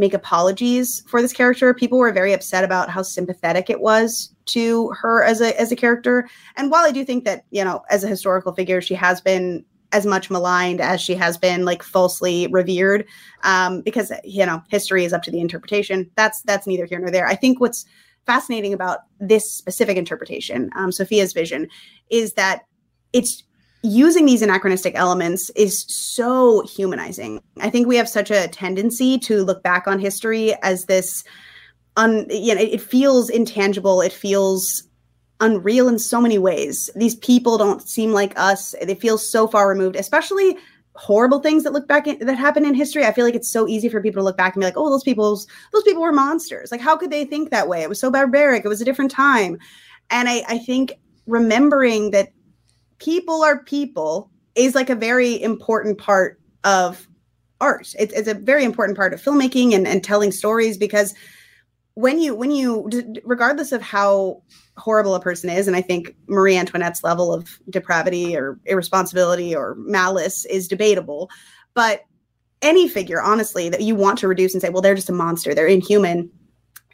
[0.00, 1.72] make apologies for this character.
[1.72, 5.76] People were very upset about how sympathetic it was to her as a as a
[5.76, 6.28] character.
[6.56, 9.64] And while I do think that, you know, as a historical figure, she has been
[9.92, 13.04] as much maligned as she has been like falsely revered,
[13.42, 16.10] um, because you know history is up to the interpretation.
[16.16, 17.26] That's that's neither here nor there.
[17.26, 17.84] I think what's
[18.26, 21.68] fascinating about this specific interpretation, um, Sofia's vision,
[22.10, 22.62] is that
[23.12, 23.42] it's
[23.82, 27.40] using these anachronistic elements is so humanizing.
[27.60, 31.24] I think we have such a tendency to look back on history as this
[31.96, 34.84] un you know, it, it feels intangible, it feels
[35.40, 36.90] unreal in so many ways.
[36.94, 38.74] These people don't seem like us.
[38.82, 40.56] They feel so far removed, especially
[40.94, 43.04] horrible things that look back in, that happen in history.
[43.04, 44.90] I feel like it's so easy for people to look back and be like, "Oh,
[44.90, 47.82] those people's those people were monsters." Like how could they think that way?
[47.82, 48.64] It was so barbaric.
[48.64, 49.58] It was a different time.
[50.10, 50.92] And I I think
[51.26, 52.30] remembering that
[52.98, 57.08] people are people is like a very important part of
[57.60, 57.94] art.
[57.98, 61.14] It's, it's a very important part of filmmaking and, and telling stories because
[61.94, 62.88] when you when you
[63.24, 64.42] regardless of how
[64.80, 69.74] horrible a person is and i think marie antoinette's level of depravity or irresponsibility or
[69.78, 71.30] malice is debatable.
[71.74, 72.00] But
[72.62, 75.54] any figure honestly that you want to reduce and say well they're just a monster
[75.54, 76.30] they're inhuman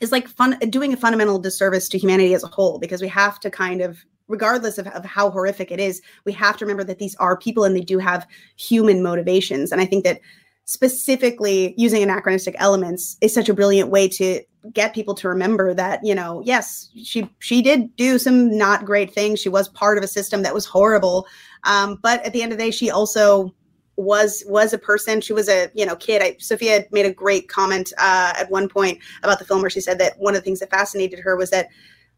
[0.01, 3.41] is like fun doing a fundamental disservice to humanity as a whole because we have
[3.41, 6.99] to kind of regardless of, of how horrific it is we have to remember that
[6.99, 8.26] these are people and they do have
[8.57, 9.72] human motivations.
[9.72, 10.20] And i think that
[10.66, 14.43] specifically using anachronistic elements is such a brilliant way to
[14.73, 19.12] get people to remember that you know yes she she did do some not great
[19.12, 19.41] things.
[19.41, 21.27] She was part of a system that was horrible.
[21.64, 23.55] Um, but at the end of the day she also
[23.97, 25.21] was was a person.
[25.21, 26.23] She was a you know kid.
[26.23, 29.81] I, sofia made a great comment uh, at one point about the film where she
[29.81, 31.69] said that one of the things that fascinated her was that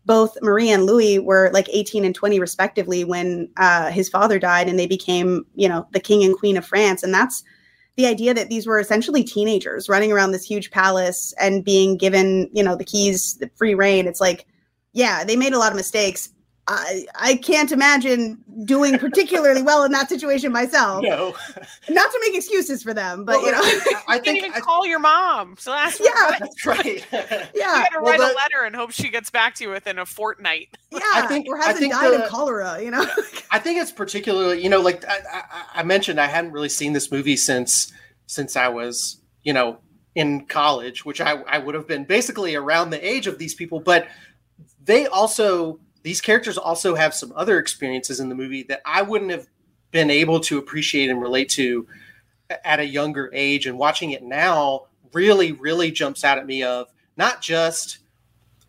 [0.04, 4.68] both marie and louis were like 18 and 20 respectively when uh, his father died
[4.68, 7.02] and they became you know the king and queen of france.
[7.02, 7.44] And that's
[7.98, 12.48] the idea that these were essentially teenagers running around this huge palace and being given,
[12.52, 14.06] you know, the keys, the free reign.
[14.06, 14.46] It's like,
[14.92, 16.32] yeah, they made a lot of mistakes.
[16.70, 21.02] I I can't imagine doing particularly well in that situation myself.
[21.02, 21.34] no.
[21.88, 24.60] Not to make excuses for them, but you know, I, I You think even I,
[24.60, 25.56] call your mom.
[25.58, 26.36] So that's Yeah.
[26.38, 26.84] that's right.
[27.12, 27.18] You
[27.54, 29.70] yeah, got to Well, write the- a letter and hope she gets back to you
[29.70, 30.76] within a fortnight.
[30.92, 32.80] yeah, I think- or I hasn't think died the- of cholera.
[32.82, 33.06] You know,
[33.50, 35.42] I think it's particularly, you know, like I, I,
[35.76, 37.92] I mentioned, I hadn't really seen this movie since
[38.26, 39.78] since I was, you know,
[40.14, 43.80] in college, which I, I would have been basically around the age of these people.
[43.80, 44.06] But
[44.84, 49.30] they also, these characters also have some other experiences in the movie that I wouldn't
[49.30, 49.46] have
[49.90, 51.86] been able to appreciate and relate to
[52.64, 53.66] at a younger age.
[53.66, 56.88] And watching it now really, really jumps out at me of
[57.18, 57.98] not just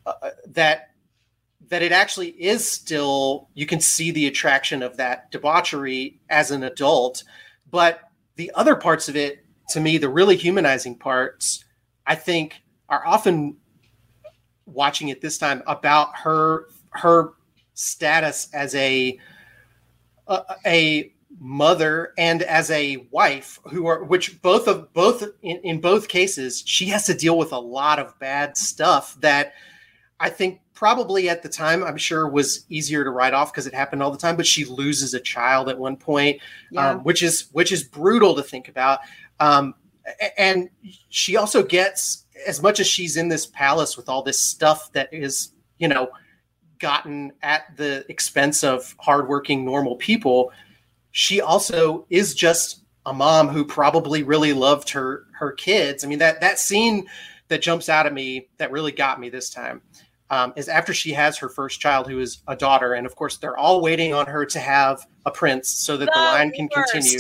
[0.06, 0.90] uh, that
[1.70, 6.64] that it actually is still you can see the attraction of that debauchery as an
[6.64, 7.24] adult
[7.72, 8.02] but
[8.36, 11.64] the other parts of it to me the really humanizing parts
[12.08, 13.56] i think are often
[14.66, 16.66] watching it this time about her
[17.00, 17.34] her
[17.74, 19.18] status as a
[20.28, 25.80] a, a mother and as a wife who are which both of both in, in
[25.80, 29.54] both cases she has to deal with a lot of bad stuff that
[30.20, 33.74] i think probably at the time i'm sure was easier to write off because it
[33.74, 36.42] happened all the time but she loses a child at one point
[36.72, 39.00] yeah, um, which is which is brutal to think about.
[39.40, 39.76] Um,
[40.38, 40.70] and
[41.10, 45.10] she also gets as much as she's in this palace with all this stuff that
[45.12, 46.10] is, you know,
[46.80, 50.52] gotten at the expense of hardworking normal people.
[51.12, 56.04] She also is just a mom who probably really loved her her kids.
[56.04, 57.08] I mean that that scene
[57.48, 59.82] that jumps out at me that really got me this time
[60.30, 63.38] um, is after she has her first child, who is a daughter, and of course
[63.38, 66.70] they're all waiting on her to have a prince so that the, the line can
[66.76, 66.92] worst.
[66.92, 67.20] continue.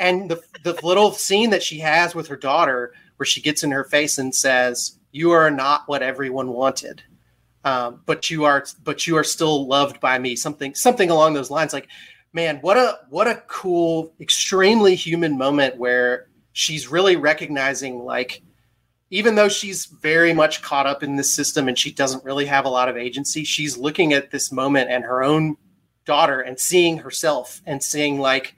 [0.00, 3.70] and the the little scene that she has with her daughter, where she gets in
[3.70, 7.02] her face and says, "You are not what everyone wanted."
[7.68, 11.50] Um, but you are but you are still loved by me something something along those
[11.50, 11.88] lines like
[12.32, 18.42] man what a what a cool extremely human moment where she's really recognizing like
[19.10, 22.64] even though she's very much caught up in this system and she doesn't really have
[22.64, 25.56] a lot of agency, she's looking at this moment and her own
[26.04, 28.54] daughter and seeing herself and seeing like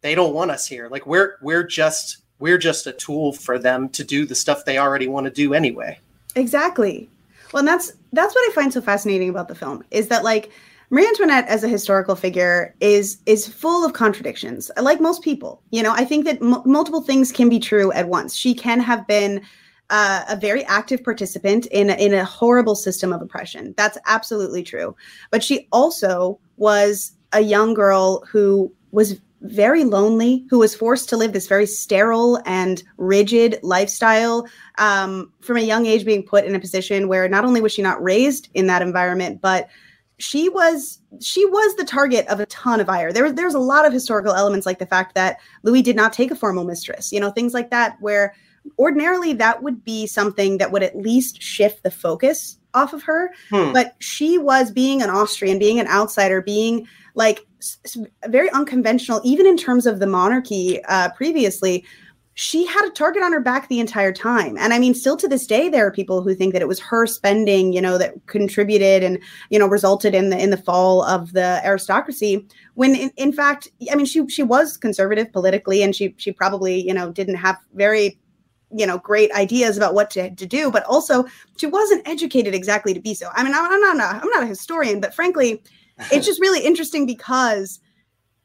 [0.00, 0.88] they don't want us here.
[0.88, 4.78] Like we're we're just we're just a tool for them to do the stuff they
[4.78, 5.98] already want to do anyway.
[6.36, 7.08] Exactly.
[7.52, 10.50] Well, and that's that's what I find so fascinating about the film is that like
[10.90, 14.70] Marie Antoinette as a historical figure is is full of contradictions.
[14.80, 18.08] Like most people, you know, I think that m- multiple things can be true at
[18.08, 18.36] once.
[18.36, 19.42] She can have been
[19.90, 23.74] uh, a very active participant in in a horrible system of oppression.
[23.76, 24.94] That's absolutely true.
[25.30, 31.16] But she also was a young girl who was very lonely, who was forced to
[31.16, 34.46] live this very sterile and rigid lifestyle
[34.78, 37.82] um, from a young age, being put in a position where not only was she
[37.82, 39.68] not raised in that environment, but
[40.18, 43.12] she was she was the target of a ton of ire.
[43.12, 46.12] There, was there's a lot of historical elements like the fact that Louis did not
[46.12, 48.34] take a formal mistress, you know, things like that, where
[48.78, 53.32] ordinarily that would be something that would at least shift the focus off of her
[53.50, 53.72] hmm.
[53.72, 57.46] but she was being an austrian being an outsider being like
[58.28, 61.84] very unconventional even in terms of the monarchy uh, previously
[62.34, 64.58] she had a target on her back the entire time.
[64.58, 66.80] And i mean still to this day there are people who think that it was
[66.80, 69.18] her spending you know that contributed and
[69.50, 73.68] you know resulted in the in the fall of the aristocracy when in, in fact
[73.90, 77.56] i mean she she was conservative politically and she she probably you know didn't have
[77.74, 78.18] very
[78.76, 81.24] you know great ideas about what to, to do but also
[81.56, 83.28] she wasn't educated exactly to be so.
[83.34, 85.62] I mean i'm, I'm not a, i'm not a historian but frankly
[86.12, 87.80] it's just really interesting because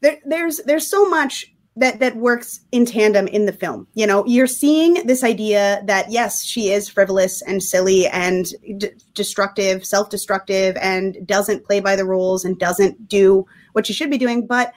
[0.01, 1.45] there, there's there's so much
[1.75, 3.87] that that works in tandem in the film.
[3.93, 8.45] You know you're seeing this idea that yes she is frivolous and silly and
[8.77, 14.09] d- destructive self-destructive and doesn't play by the rules and doesn't do what she should
[14.09, 14.73] be doing but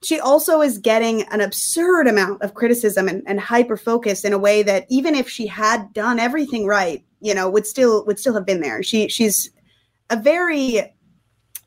[0.00, 4.38] she also is getting an absurd amount of criticism and, and hyper focus in a
[4.38, 8.34] way that even if she had done everything right you know would still would still
[8.34, 8.82] have been there.
[8.82, 9.50] She she's
[10.10, 10.94] a very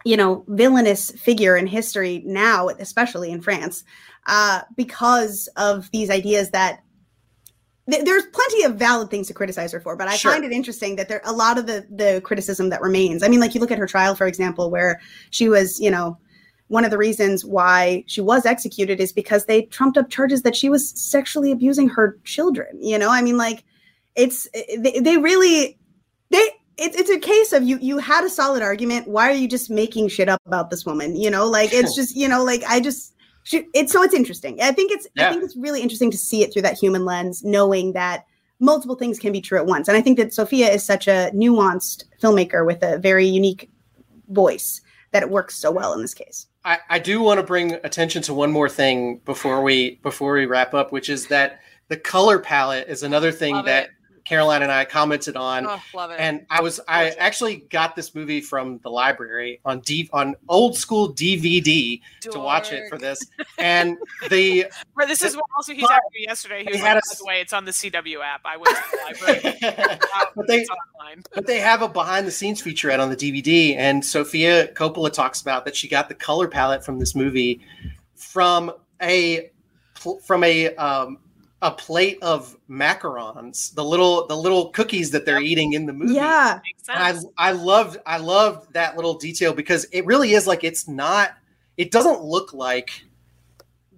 [0.05, 3.83] you know villainous figure in history now especially in france
[4.27, 6.83] uh, because of these ideas that
[7.89, 10.31] th- there's plenty of valid things to criticize her for but i sure.
[10.31, 13.39] find it interesting that there a lot of the the criticism that remains i mean
[13.39, 14.99] like you look at her trial for example where
[15.29, 16.17] she was you know
[16.71, 20.55] one of the reasons why she was executed is because they trumped up charges that
[20.55, 22.81] she was sexually abusing her children.
[22.81, 23.65] You know, I mean, like
[24.15, 25.77] it's they, they really
[26.29, 26.49] they
[26.81, 29.07] it's it's a case of you you had a solid argument.
[29.07, 31.15] Why are you just making shit up about this woman?
[31.15, 33.13] You know, like it's just you know like I just
[33.45, 34.59] it's so it's interesting.
[34.61, 35.27] I think it's yeah.
[35.27, 38.25] I think it's really interesting to see it through that human lens, knowing that
[38.59, 39.87] multiple things can be true at once.
[39.87, 43.69] And I think that Sofia is such a nuanced filmmaker with a very unique
[44.29, 46.47] voice that it works so well in this case.
[46.63, 50.45] I, I do want to bring attention to one more thing before we before we
[50.47, 51.59] wrap up, which is that
[51.89, 53.91] the color palette is another thing Love that it.
[54.23, 55.65] Caroline and I commented on.
[55.65, 56.19] Oh, love it.
[56.19, 60.77] And I was I actually got this movie from the library on D on old
[60.77, 62.33] school DVD Dork.
[62.33, 63.25] to watch it for this.
[63.57, 63.97] And
[64.29, 64.67] the
[65.07, 66.63] this is what also he's after me yesterday.
[66.63, 68.41] He was like, by the way, it's on the CW app.
[68.45, 68.97] I went to the
[69.27, 69.99] library.
[70.35, 70.65] but they
[71.33, 75.41] but they have a behind the scenes featurette on the DVD, and Sofia Coppola talks
[75.41, 77.61] about that she got the color palette from this movie
[78.15, 79.51] from a
[80.23, 81.17] from a um,
[81.61, 85.51] a plate of macarons, the little the little cookies that they're yep.
[85.51, 86.15] eating in the movie.
[86.15, 86.59] Yeah,
[86.89, 91.31] I I loved I loved that little detail because it really is like it's not.
[91.77, 93.03] It doesn't look like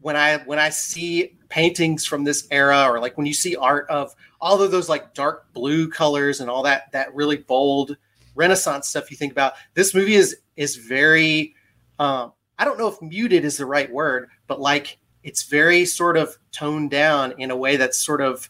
[0.01, 3.89] when I when I see paintings from this era or like when you see art
[3.89, 7.95] of all of those like dark blue colors and all that that really bold
[8.35, 9.53] Renaissance stuff you think about.
[9.73, 11.55] This movie is is very.
[11.99, 16.17] Um, I don't know if muted is the right word, but like it's very sort
[16.17, 18.49] of toned down in a way that's sort of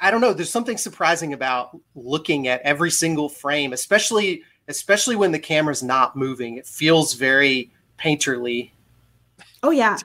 [0.00, 0.32] I don't know.
[0.32, 6.16] There's something surprising about looking at every single frame, especially especially when the camera's not
[6.16, 6.56] moving.
[6.56, 8.70] It feels very painterly.
[9.62, 9.98] Oh yeah.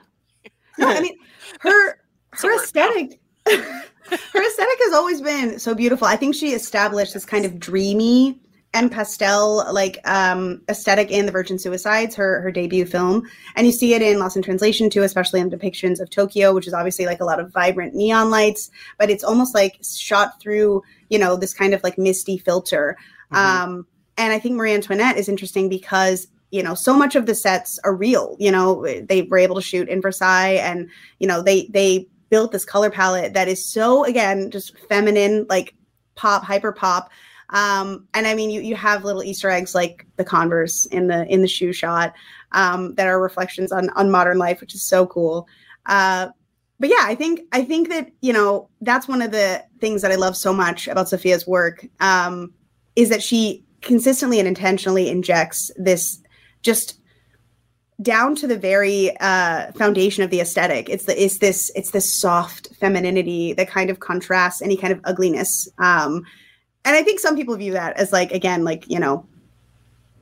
[0.77, 1.17] No, I mean
[1.59, 1.99] her
[2.31, 6.07] her aesthetic her aesthetic has always been so beautiful.
[6.07, 8.39] I think she established this kind of dreamy
[8.75, 13.23] and pastel like um aesthetic in the virgin suicides her her debut film.
[13.55, 16.67] And you see it in lost in translation too especially in depictions of tokyo which
[16.67, 18.69] is obviously like a lot of vibrant neon lights.
[18.99, 22.97] But it's almost like shot through you know this kind of like misty filter.
[23.31, 23.37] Mhm.
[23.37, 27.35] um and i think marie antoinette is interesting because you know so much of the
[27.35, 28.35] sets are real.
[28.39, 32.51] You know they were able to shoot in versailles and you know they they built
[32.51, 35.73] this color palette that is so again just feminine like
[36.15, 37.09] pop hyper pop
[37.51, 41.25] um and i mean you you have little easter eggs like the converse in the
[41.27, 42.13] in the shoe shot
[42.51, 45.47] um that are reflections on on modern life which is so cool
[45.85, 46.27] uh
[46.79, 50.11] but yeah i think i think that you know that's one of the things that
[50.11, 52.53] i love so much about sofia's work um
[52.95, 56.21] is that she consistently and intentionally injects this
[56.61, 56.99] just
[58.01, 60.89] down to the very uh, foundation of the aesthetic.
[60.89, 64.99] It's the it's this it's this soft femininity that kind of contrasts any kind of
[65.05, 65.69] ugliness.
[65.77, 66.23] Um,
[66.85, 69.25] and I think some people view that as like again like you know,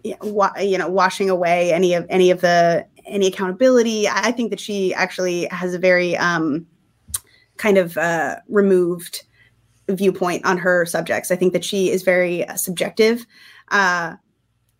[0.04, 4.08] you know, washing away any of any of the any accountability.
[4.08, 6.66] I I think that she actually has a very um,
[7.58, 9.24] kind of uh, removed
[9.90, 11.30] viewpoint on her subjects.
[11.32, 13.26] I think that she is very uh, subjective.
[13.70, 14.16] Uh,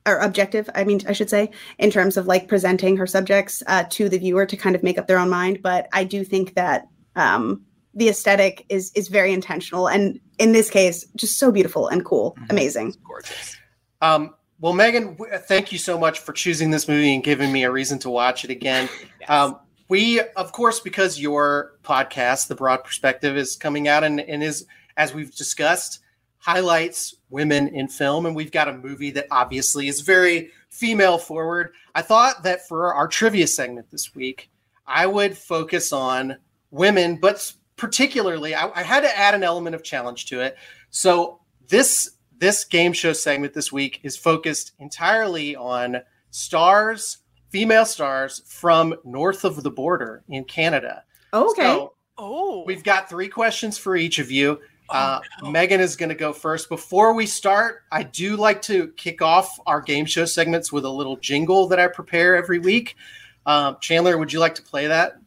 [0.06, 3.86] or objective, I mean, I should say, in terms of like presenting her subjects uh,
[3.92, 5.62] to the viewer to kind of make up their own mind.
[5.62, 7.62] But I do think that um,
[7.94, 12.36] the aesthetic is is very intentional, and in this case, just so beautiful and cool,
[12.42, 12.50] Mhm.
[12.52, 12.96] amazing.
[13.08, 13.56] Gorgeous.
[14.02, 17.64] Um, well, Megan, w- thank you so much for choosing this movie and giving me
[17.64, 18.90] a reason to watch it again.
[19.22, 19.30] Yes.
[19.30, 24.44] Um, we, of course, because your podcast, The Broad Perspective, is coming out and, and
[24.44, 24.66] is,
[24.98, 26.00] as we've discussed,
[26.40, 28.26] highlights women in film.
[28.26, 31.72] And we've got a movie that obviously is very female forward.
[31.96, 34.50] I thought that for our trivia segment this week,
[34.86, 36.36] I would focus on
[36.72, 40.58] women, but particularly, I, I had to add an element of challenge to it.
[40.90, 46.02] So this this game show segment this week is focused entirely on
[46.32, 47.20] stars,
[47.50, 51.04] female stars from north of the border in Canada.
[51.32, 51.64] Oh, okay.
[51.64, 54.60] So oh, we've got three questions for each of you.
[54.90, 55.52] Uh, Oh, no.
[55.52, 56.70] Megan is going to go first.
[56.70, 60.90] Before we start, I do like to kick off our game show segments with a
[60.90, 62.96] little jingle that I prepare every week.
[63.46, 65.18] Um, Chandler, would you like to play that?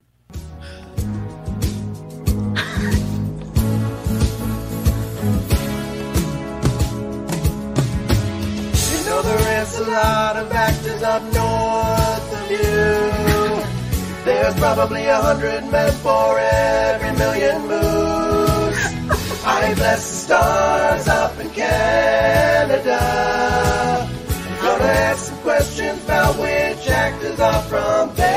[9.67, 14.25] Know there is a lot of actors up north of you.
[14.25, 18.95] There's probably a hundred men for every million moves.
[19.45, 22.99] I bless the stars up in Canada.
[24.61, 28.36] I'm gonna ask some questions about which actors are from there.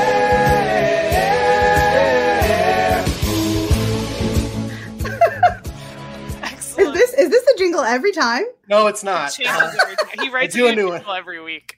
[7.82, 8.44] Is jingle every time?
[8.68, 9.32] No, it's not.
[9.32, 9.76] Changes.
[10.20, 10.98] He writes a a new new one.
[10.98, 11.76] jingle every week.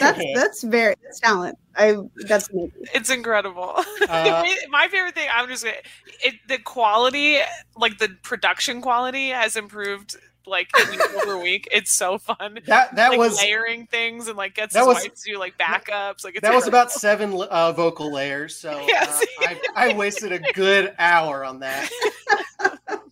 [0.00, 1.58] That's that's very that's talent.
[1.76, 2.72] I that's amazing.
[2.94, 3.74] it's incredible.
[4.08, 5.76] Uh, My favorite thing, I'm just gonna,
[6.22, 7.38] it, the quality,
[7.76, 10.16] like the production quality, has improved
[10.46, 11.66] like week over week.
[11.72, 12.60] It's so fun.
[12.66, 16.22] that that like was layering things and like gets that was- to do like backups.
[16.24, 18.54] Like it's that was about seven uh, vocal layers.
[18.56, 19.24] So Yes.
[19.42, 21.88] uh, I, I wasted a good hour on that.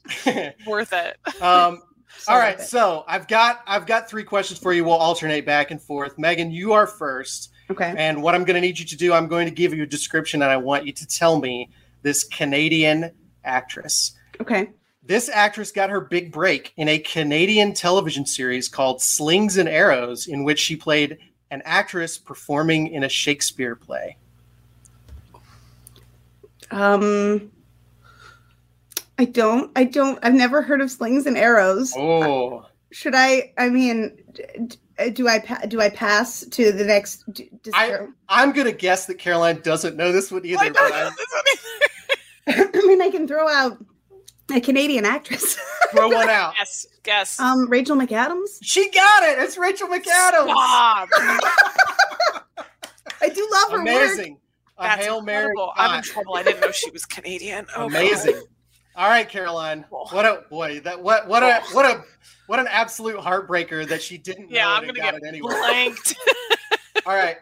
[0.66, 1.16] worth it.
[1.42, 1.82] um,
[2.16, 2.62] So all right, it.
[2.62, 4.84] so I've got I've got three questions for you.
[4.84, 6.16] We'll alternate back and forth.
[6.16, 7.92] Megan, you are first, Okay.
[7.98, 9.86] and what I'm going to need you to do, I'm going to give you a
[9.86, 11.70] description, and I want you to tell me
[12.02, 13.10] this Canadian
[13.44, 14.12] actress.
[14.40, 14.70] Okay.
[15.02, 20.28] This actress got her big break in a Canadian television series called Slings and Arrows,
[20.28, 21.18] in which she played
[21.50, 24.16] an actress performing in a Shakespeare play.
[26.70, 27.50] Um
[29.18, 31.92] I don't I don't I've never heard of slings and arrows.
[31.96, 36.84] Oh, Should I I mean d- d- do I pa- do I pass to the
[36.84, 40.60] next d- dis- I- I'm going to guess that Caroline doesn't know this one either.
[40.64, 41.44] I don't know this one
[42.56, 42.70] either.
[42.82, 43.78] I mean I can throw out
[44.54, 45.56] a Canadian actress.
[45.92, 46.54] throw one out.
[46.58, 46.86] Yes.
[47.04, 47.38] guess.
[47.40, 48.58] um Rachel McAdams.
[48.62, 49.38] She got it.
[49.38, 50.50] It's Rachel McAdams.
[50.50, 51.08] Stop.
[53.20, 53.88] I do love her work.
[53.88, 54.38] Amazing.
[54.76, 55.44] A That's Hail Mary.
[55.44, 55.72] incredible.
[55.76, 56.34] I'm in trouble.
[56.34, 57.66] I didn't know she was Canadian.
[57.76, 58.34] Oh, God.
[58.96, 59.04] Amazing.
[59.04, 59.84] All right, Caroline.
[59.90, 60.80] What a boy.
[60.80, 62.04] That what what a what a
[62.46, 65.52] what an absolute heartbreaker that she didn't Yeah, know I'm gonna get it anyway.
[65.54, 66.16] blanked.
[67.06, 67.36] All right.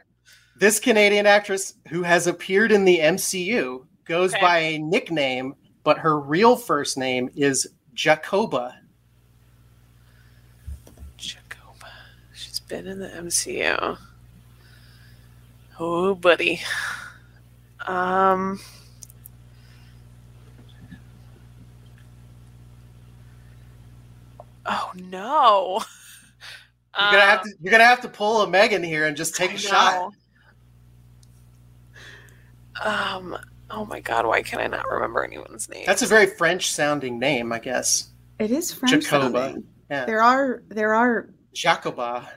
[0.56, 4.40] This Canadian actress who has appeared in the MCU goes Okay.
[4.40, 8.74] by a nickname, but her real first name is Jacoba.
[11.18, 11.90] Jacoba.
[12.34, 13.98] She's been in the MCU.
[15.80, 16.60] Oh, buddy.
[17.86, 18.60] Um.
[24.66, 25.82] Oh no.
[27.00, 29.52] You're gonna have to you're gonna have to pull a Megan here and just take
[29.52, 30.12] I a shot.
[32.82, 33.38] Um.
[33.70, 34.26] Oh my God!
[34.26, 35.84] Why can I not remember anyone's name?
[35.86, 38.10] That's a very French sounding name, I guess.
[38.38, 39.62] It is French Jacoba.
[39.90, 40.04] Yeah.
[40.04, 42.28] There are there are Jacoba.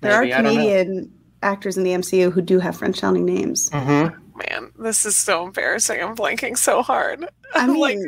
[0.00, 0.60] there maybe, are I don't know.
[0.60, 1.12] Canadian
[1.42, 3.70] actors in the MCU who do have French sounding names.
[3.70, 4.16] Mhm.
[4.34, 6.02] Man, this is so embarrassing.
[6.02, 7.28] I'm blanking so hard.
[7.54, 7.98] I mean, Like,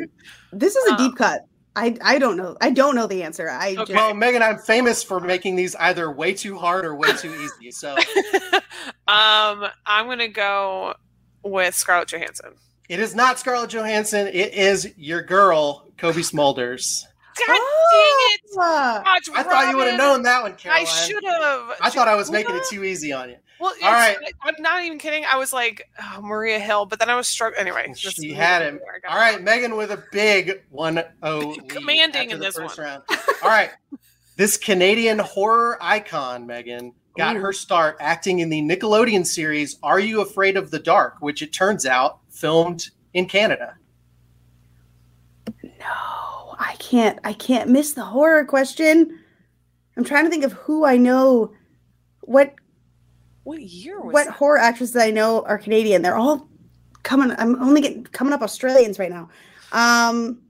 [0.51, 1.45] this is a uh, deep cut.
[1.75, 2.57] I I don't know.
[2.61, 3.49] I don't know the answer.
[3.49, 3.93] I Okay.
[3.93, 7.33] just, Well, Megan, I'm famous for making these either way too hard or way too
[7.33, 7.71] easy.
[7.71, 7.95] So
[9.07, 10.95] um, I'm gonna go
[11.43, 12.53] with Scarlett Johansson.
[12.89, 14.27] it is not Scarlett Johansson.
[14.27, 17.03] It is your girl, Cobie Smulders.
[17.37, 18.41] God dang it!
[18.57, 21.77] Ah, Gosh, I thought you would have known that one, I should have.
[21.81, 23.35] I thought I was making it too easy on you.
[23.59, 24.17] Well, All right.
[24.41, 25.23] I'm not even kidding.
[25.25, 27.53] I was like oh, Maria Hill, but then I was struck.
[27.57, 28.79] Anyway, this She had him.
[28.93, 29.43] I got it.
[29.43, 32.87] Megan with a big 1 0 Commanding in this first one.
[32.87, 33.03] round.
[33.41, 33.69] All right.
[34.35, 37.39] This Canadian horror icon, Megan, got Ooh.
[37.41, 41.53] her start acting in the Nickelodeon series Are You Afraid of the Dark, which it
[41.53, 43.75] turns out filmed in Canada.
[45.63, 46.12] no,
[46.63, 47.19] I can't.
[47.23, 49.19] I can't miss the horror question.
[49.97, 51.53] I'm trying to think of who I know.
[52.21, 52.53] What
[53.43, 54.33] What year was what that?
[54.35, 56.01] horror actresses I know are Canadian?
[56.01, 56.47] They're all
[57.03, 57.35] coming.
[57.37, 59.29] I'm only getting coming up Australians right now.
[59.73, 60.41] Um,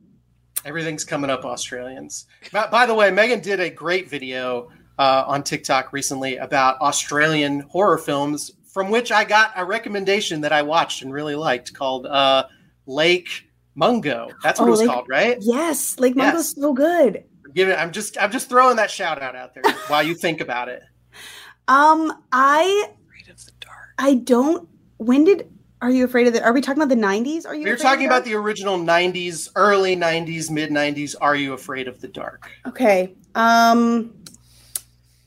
[0.65, 2.27] Everything's coming up Australians.
[2.51, 7.61] By, by the way, Megan did a great video uh, on TikTok recently about Australian
[7.61, 12.05] horror films, from which I got a recommendation that I watched and really liked called
[12.05, 12.45] uh,
[12.85, 14.29] Lake Mungo.
[14.43, 15.37] That's what Oh, it was Lake- called, right?
[15.41, 16.61] yes, Lake Mungo's Yes.
[16.61, 17.23] so good.
[17.53, 17.73] Give it.
[17.77, 18.17] I'm just.
[18.21, 20.81] I'm just throwing that shout out out there while you think about it.
[21.67, 23.89] Um, I Afraid of the dark.
[23.99, 24.67] I don't.
[24.97, 25.49] When did?
[25.81, 26.43] Are you afraid of the?
[26.43, 27.45] Are we talking about the '90s?
[27.45, 27.63] Are you?
[27.63, 31.13] We were Afraid of talking about the original '90s, early '90s, mid '90s.
[31.21, 32.49] Are you afraid of the dark?
[32.65, 33.13] Okay.
[33.35, 34.13] Um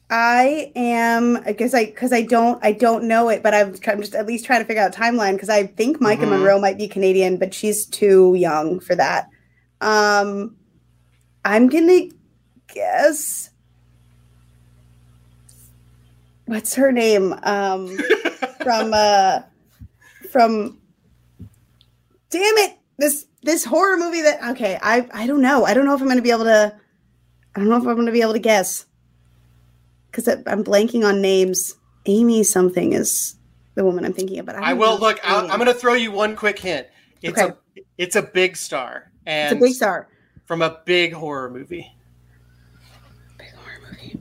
[0.08, 4.00] I am I guess I because I don't I don't know it, but I'm, I'm
[4.00, 6.28] just at least trying to figure out timeline because I think Maika Mhm.
[6.30, 9.28] Monroe might be Canadian, but she's too young for that.
[9.80, 10.56] Um
[11.44, 12.02] I'm gonna
[12.72, 13.50] guess
[16.44, 17.34] what's her name?
[17.42, 17.98] Um
[18.62, 19.40] from uh
[20.30, 20.78] from
[22.30, 25.94] damn it this this horror movie that okay i i don't know i don't know
[25.94, 26.74] if i'm gonna be able to
[27.54, 28.86] i don't know if i'm gonna be able to guess
[30.16, 33.36] because i'm blanking on names amy something is
[33.74, 35.18] the woman i'm thinking of but i, I will look.
[35.22, 35.40] I.
[35.40, 36.86] I'm going to throw you one quick hint.
[37.22, 37.52] It's Okay.
[37.52, 40.08] a it's a big star it's a big star
[40.46, 41.92] from a big horror movie.
[43.36, 44.18] big horror movie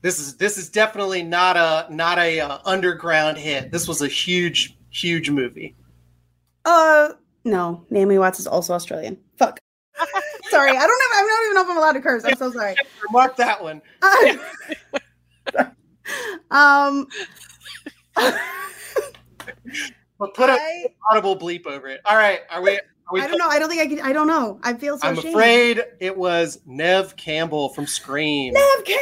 [0.00, 3.70] This is this is definitely not a not a uh, underground hit.
[3.70, 5.74] This was a huge huge movie.
[6.64, 7.10] uh
[7.44, 9.58] no naomi watts is also australian fuck
[10.52, 12.52] sorry i don't know i don't even know if i'm allowed to curse i'm so
[12.52, 12.76] sorry
[13.10, 13.82] Mark that one.
[16.50, 17.06] um
[20.34, 20.58] put an
[21.10, 22.00] audible bleep over it.
[22.04, 22.72] All right, are we?
[22.72, 22.80] Are
[23.12, 25.08] we I don't know i don't think i can i don't know i feel so
[25.08, 25.34] I'm ashamed.
[25.34, 28.54] afraid it was Neve Campbell from Scream.
[28.54, 28.96] Neve, Neve,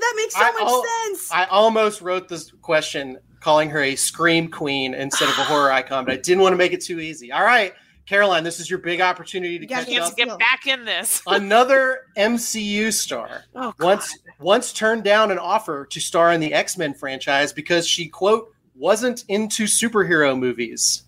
[0.00, 1.32] that makes so I- much oh, sense.
[1.32, 6.04] I almost wrote this question calling her a scream queen instead of a horror icon,
[6.04, 7.32] but I didn't want to make it too easy.
[7.32, 7.72] All right,
[8.10, 10.10] Caroline, this is your big opportunity to You catch up.
[10.10, 11.22] to get back in this.
[11.28, 16.92] Another MCU star Oh, once once turned down an offer to star in the X-Men
[16.92, 21.04] franchise because she quote wasn't into superhero movies.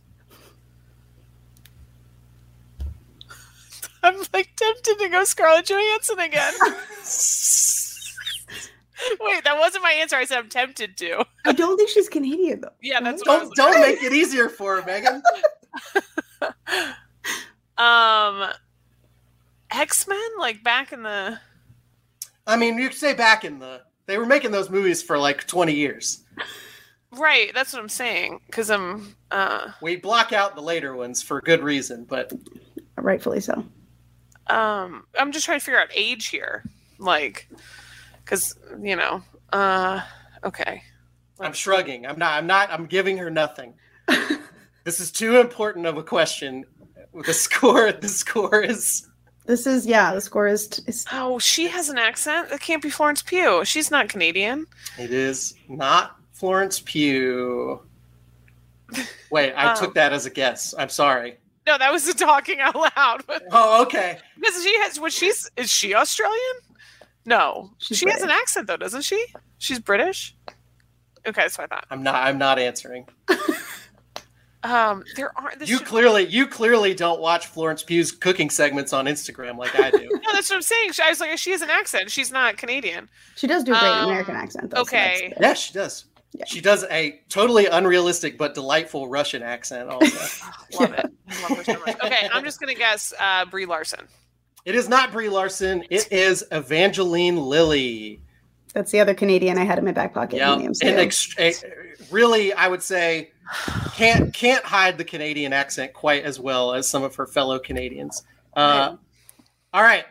[4.05, 6.55] I'm like tempted to go Scarlett Johansson again.
[9.21, 10.15] Wait, that wasn't my answer.
[10.15, 11.25] I said I'm tempted to.
[11.47, 12.69] I don't think she's Canadian though.
[12.81, 15.21] Yeah, that's what I Don't was don't make it easier for her, Megan.
[17.79, 18.51] Um,
[19.71, 21.39] X Men, like back in the.
[22.47, 25.47] I mean, you could say back in the they were making those movies for like
[25.47, 26.23] 20 years.
[27.13, 28.41] Right, that's what I'm saying.
[28.47, 29.15] Because I'm.
[29.31, 32.33] Uh, We block out the later ones for good reason, but
[32.97, 33.65] Rightfully so.
[34.49, 36.65] um, I'm just trying to figure out age here,
[36.99, 37.49] like,
[38.25, 39.23] because you know.
[39.53, 40.03] Uh,
[40.45, 40.83] okay.
[41.41, 42.07] I'm shrugging.
[42.07, 43.75] I'm not I'm not I'm giving her nothing.
[44.85, 46.65] this is too important of a question.
[47.27, 49.07] The score the score is
[49.47, 50.15] This is yeah.
[50.15, 52.49] The score is, t- is Oh, she has an accent.
[52.51, 53.65] That can't be Florence Pugh.
[53.65, 54.67] She's not Canadian.
[54.99, 57.81] it is not Florence Pugh.
[59.31, 59.81] Wait, I Oh.
[59.81, 60.75] took that as a guess.
[60.79, 61.39] I'm sorry.
[61.67, 63.23] No, that was the talking out loud.
[63.53, 64.19] Oh, okay.
[64.37, 64.99] Because she has.
[64.99, 66.57] What she's is she Australian?
[67.25, 69.25] No, She's she has an accent though, doesn't she?
[69.59, 70.35] She's British.
[71.25, 71.87] Okay, that's what I thought.
[71.91, 73.07] I'm not I'm not answering.
[74.65, 75.59] Um, there aren't.
[75.59, 79.79] This You should- clearly, you clearly don't watch Florence Pugh's cooking segments on Instagram like
[79.79, 80.09] I do.
[80.23, 80.93] No, that's what I'm saying.
[80.93, 82.11] She, I was like, she has an accent.
[82.11, 83.09] She's not Canadian.
[83.37, 84.83] She does do a great Um, American accent, though.
[84.83, 85.31] okay.
[85.31, 85.39] good.
[85.43, 86.05] yeah, she does.
[86.33, 86.45] Yeah.
[86.47, 89.91] She does a totally unrealistic but delightful Russian accent.
[89.91, 90.47] Also.
[90.81, 91.07] Love it.
[91.43, 91.97] Love her so much.
[92.05, 94.07] Okay, I'm just gonna guess uh, Brie Larson.
[94.65, 95.85] it is not Brie Larson.
[95.91, 98.23] It is Evangeline Lilly.
[98.73, 100.37] That's the other Canadian I had in my back pocket.
[100.37, 101.53] Yeah, in and ex- eh,
[102.11, 103.32] really, I would say
[103.95, 108.23] can't can't hide the Canadian accent quite as well as some of her fellow Canadians.
[108.55, 108.97] Uh,
[109.75, 110.05] all right,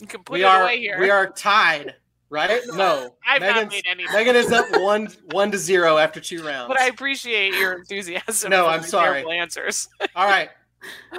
[0.00, 0.98] You can put we it are away here.
[1.00, 1.94] we are tied,
[2.30, 2.60] right?
[2.74, 4.04] No, I've not made any.
[4.12, 6.68] Megan is up one one to zero after two rounds.
[6.68, 8.50] but I appreciate your enthusiasm.
[8.50, 9.14] No, I'm sorry.
[9.22, 9.88] terrible Answers.
[10.16, 10.50] All right,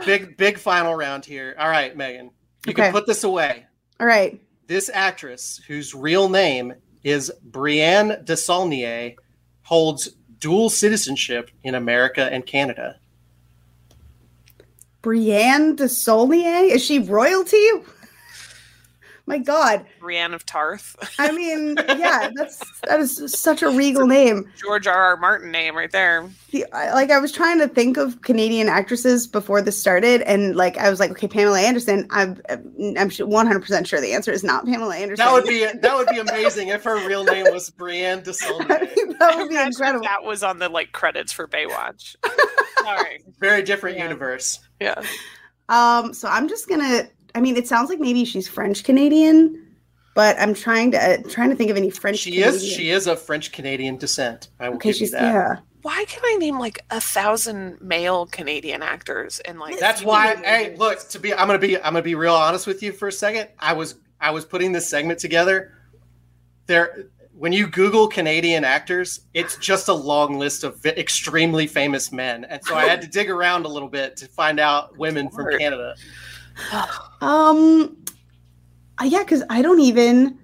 [0.05, 1.55] big big final round here.
[1.59, 2.31] All right, Megan,
[2.65, 2.83] you Okay.
[2.83, 3.65] can put this away.
[3.99, 4.41] All right.
[4.67, 9.15] This actress, whose real name is Brienne de Saulnier,
[9.63, 10.07] holds
[10.41, 12.99] dual citizenship in America and Canada.
[15.01, 16.65] Brienne de Saulnier?
[16.73, 17.65] Is she royalty?
[19.25, 19.85] My God.
[19.99, 20.95] Brienne of Tarth.
[21.19, 24.51] I mean, yeah, that's that is such a regal name.
[24.57, 24.93] George R.
[24.95, 25.17] R.
[25.17, 26.29] Martin name right there.
[26.51, 30.77] The, like I was trying to think of Canadian actresses before this started, and like
[30.77, 32.07] I was like, okay, Pamela Anderson.
[32.09, 32.41] I'm
[32.97, 35.25] I'm one hundred percent sure the answer is not Pamela Anderson.
[35.25, 38.79] That would be that would be amazing if her real name was Brienne de I
[38.95, 40.03] mean, that would be Imagine incredible.
[40.03, 42.15] That was on the like credits for Baywatch.
[42.83, 43.23] Sorry.
[43.39, 44.03] Very different Yeah.
[44.03, 44.59] universe.
[44.79, 45.01] Yeah.
[45.69, 47.07] Um, so I'm just gonna.
[47.35, 49.67] I mean, it sounds like maybe she's French Canadian,
[50.15, 52.17] but I'm trying to uh, trying to think of any French.
[52.19, 54.49] She is she is of French Canadian descent.
[54.59, 55.21] I will Okay, give you that.
[55.23, 55.55] yeah.
[55.83, 60.35] Why can I name like a thousand male Canadian actors and like That's why.
[60.35, 60.99] Hey, look.
[61.09, 63.49] To be, I'm gonna be, I'm gonna be real honest with you for a second.
[63.57, 65.73] I was, I was putting this segment together.
[66.67, 72.43] There, when you Google Canadian actors, it's just a long list of extremely famous men,
[72.45, 75.47] and so I had to dig around a little bit to find out women from
[75.57, 75.95] Canada.
[77.21, 77.97] Um,
[78.99, 80.39] uh, yeah, because I don't even,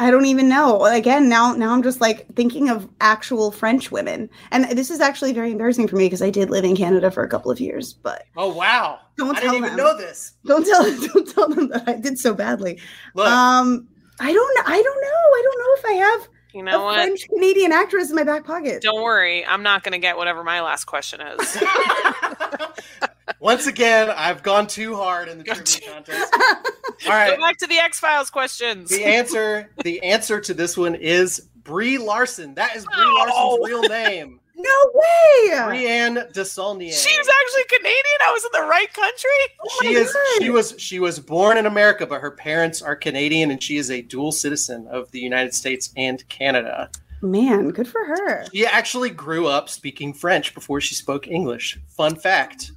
[0.00, 0.84] I don't even know.
[0.84, 5.32] Again, now now I'm just like thinking of actual French women, and this is actually
[5.32, 7.92] very embarrassing for me because I did live in Canada for a couple of years.
[7.92, 8.98] But Oh wow!
[9.16, 9.86] Don't I tell didn't even them.
[9.86, 10.32] know this.
[10.44, 10.82] don't tell
[11.14, 12.80] don't tell them that I did so badly.
[13.14, 13.86] Look, Um,
[14.18, 14.58] I don't.
[14.68, 15.08] I don't know.
[15.08, 16.94] I don't know if I have you know a what?
[16.96, 18.82] French Canadian actress in my back pocket.
[18.82, 21.62] Don't worry, I'm not gonna get whatever my last question is.
[23.40, 26.34] once again, I've gone too hard in the trivia contest.
[27.06, 28.90] All right, Go back to the X Files questions.
[28.90, 32.54] the answer the answer to this one is Brie Larson.
[32.54, 33.56] That is Brie Oh.
[33.58, 34.38] Larson's real name.
[34.56, 35.64] no way.
[35.66, 36.92] Brienne de Saulnier.
[36.92, 38.18] She's actually Canadian.
[38.26, 39.30] I was in the right country.
[39.64, 40.42] Oh she is God.
[40.42, 43.90] she was she was born in America, but her parents are Canadian and she is
[43.90, 46.90] a dual citizen of the United States and Canada.
[47.22, 48.44] Man, good for her.
[48.52, 51.78] She actually grew up speaking French before she spoke English.
[51.88, 52.72] Fun fact.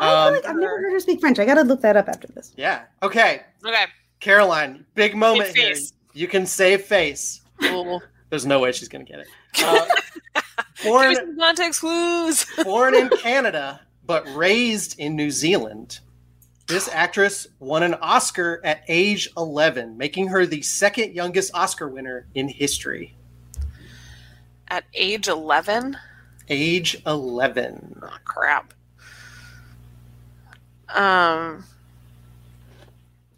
[0.00, 1.38] I feel Um, like I've never heard her speak French.
[1.38, 2.52] I gotta look that up after this.
[2.56, 2.82] Yeah.
[3.02, 3.42] Okay.
[3.64, 3.84] Okay.
[4.20, 5.86] Caroline, big moment Save here.
[6.14, 7.42] You can save face.
[7.62, 8.02] Cool.
[8.30, 9.28] There's no way she's gonna get it.
[9.64, 9.86] Uh,
[10.82, 12.46] Give born me some context clues.
[12.64, 16.00] born in Canada, but raised in New Zealand.
[16.66, 22.26] This actress won an Oscar at age 11, making her the second youngest Oscar winner
[22.34, 23.14] in history.
[24.68, 25.96] At age 11?
[26.50, 28.00] Age 11.
[28.02, 28.74] Oh, crap.
[30.94, 31.64] Um,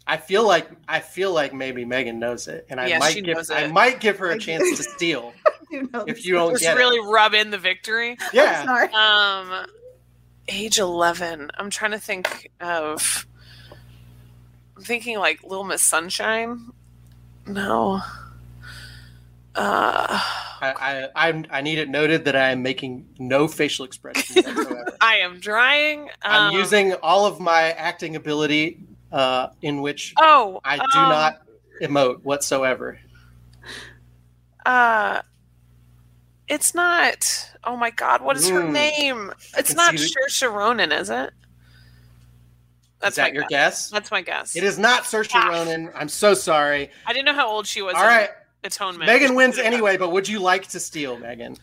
[0.07, 3.37] I feel like I feel like maybe Megan knows it, and I Yeah, might give
[3.51, 5.33] I might give her a chance to steal
[5.71, 7.11] You know if you don't just get really it.
[7.11, 8.17] rub in the victory.
[8.33, 8.87] Yeah, Sorry.
[8.91, 9.67] Um,
[10.47, 11.51] age 11.
[11.57, 13.27] I'm trying to think of.
[14.75, 16.71] I'm thinking like Little Miss Sunshine.
[17.45, 18.01] No.
[19.59, 20.07] Uh,
[20.61, 20.73] I,
[21.15, 24.97] I I'm, I need it noted that I am making no facial expressions whatsoever.
[25.01, 26.09] I am drying.
[26.23, 28.79] I'm Um, using all of my acting ability,
[29.11, 31.39] uh, in which Oh, I do um, not
[31.81, 32.99] emote whatsoever.
[34.65, 35.21] Uh,
[36.47, 37.51] it's not.
[37.65, 38.21] Oh my God!
[38.21, 38.71] What is her Mm.
[38.71, 39.33] name?
[39.57, 41.31] It's not Saoirse Ronan, is it?
[43.01, 43.49] That's Is that your guess.
[43.49, 43.89] guess?
[43.89, 44.55] That's my guess.
[44.55, 45.49] It is not Saoirse Ah.
[45.49, 45.91] Ronan.
[45.95, 46.91] I'm so sorry.
[47.05, 47.95] I didn't know how old she was.
[47.95, 48.29] All right,
[48.63, 49.05] Atonement.
[49.07, 49.97] Megan wins anyway.
[49.97, 51.57] But would you like to steal, Megan?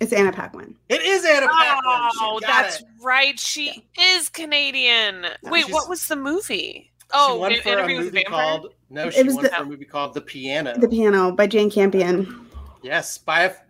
[0.00, 0.76] It's Anna Paquin.
[0.88, 1.80] It is Anna Paquin.
[1.84, 2.86] Oh, that's it.
[3.02, 3.38] right.
[3.40, 5.26] She is Canadian.
[5.44, 6.90] Wait, what was the movie?
[7.00, 8.42] She Oh, won for Interview with a movie Vampire.
[8.58, 9.06] called no.
[9.08, 10.78] It She was won the- for a movie called The Piano.
[10.78, 12.48] The Piano by Jane Campion.
[12.82, 13.62] yes, by a f-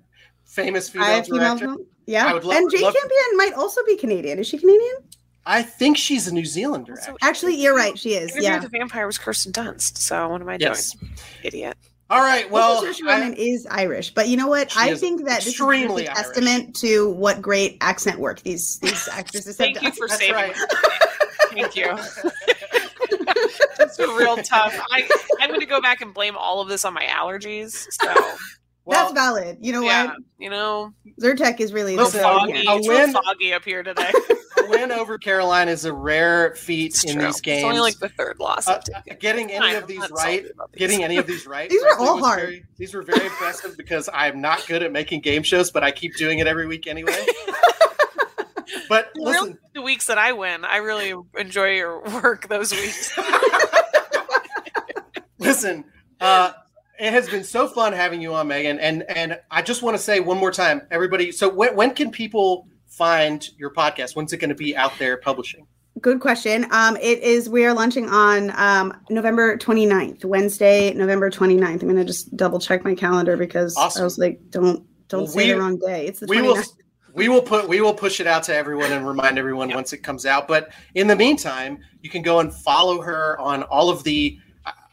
[0.45, 1.57] famous female I have female.
[1.57, 1.83] director.
[2.07, 4.39] Yeah, I would love- and Jane love- Campion might also be Canadian.
[4.39, 4.97] Is she Canadian?
[5.45, 6.93] I think she's a New Zealander.
[6.99, 7.29] Also, Actually.
[7.29, 7.97] Actually, you're right.
[7.99, 8.31] She is.
[8.31, 8.57] Interview Yeah.
[8.57, 9.99] with a Vampire was Kirsten Dunst.
[9.99, 10.93] So what am I Yes.
[10.93, 11.13] doing?
[11.45, 11.77] Idiot.
[12.09, 12.49] All right.
[12.51, 14.73] Well, Saoirse Ronan is Irish, but you know what?
[14.77, 16.27] I think that this is extremely just a Irish.
[16.37, 19.93] testament to what great accent work these these actresses have Thank you done.
[19.93, 20.57] for That's saving right.
[20.57, 21.63] me.
[21.63, 21.97] Thank you.
[23.79, 24.75] It's been real tough.
[24.91, 25.09] I,
[25.41, 27.87] I'm going to go back and blame all of this on my allergies.
[27.91, 28.13] So,
[28.87, 29.59] well, That's valid.
[29.61, 30.17] You know yeah, what?
[30.39, 32.53] you know, Zyrtec is really Listen, the foggy.
[32.67, 34.11] a It's win- foggy up here today.
[34.59, 37.27] a win over Carolina is a rare feat It's in true.
[37.27, 37.59] these games.
[37.65, 38.81] It's only like the third loss Uh,
[39.21, 40.53] getting any of I'm these right, these.
[40.77, 41.69] getting any of these right.
[41.77, 42.41] These were all hard.
[42.41, 45.91] very- these were very impressive because I'm not good at making game shows, but I
[45.91, 47.27] keep doing it every week anyway.
[48.89, 53.13] but Really, listen, the weeks that I win, I really enjoy your work those weeks.
[55.39, 55.85] listen.
[56.21, 56.53] Uh,
[56.99, 60.03] it has been so fun having you on, Megan, and and I just want to
[60.03, 61.33] say one more time, everybody.
[61.33, 64.17] So when when can people find your podcast?
[64.17, 65.67] When's it going to be out there publishing?
[66.01, 66.67] Good question.
[66.73, 71.63] Um, it is, we are launching on um, November 29th, Wednesday, November 29th.
[71.63, 74.03] I'm going to just double check my calendar because Awesome.
[74.03, 76.07] I was like, don't, don't Well, say we- the wrong day.
[76.07, 76.43] It's the we 29th.
[76.43, 76.63] will
[77.15, 80.03] we will put we will push it out to everyone and remind everyone once it
[80.03, 84.05] comes out but in the meantime you can go and follow her on all of
[84.05, 84.39] the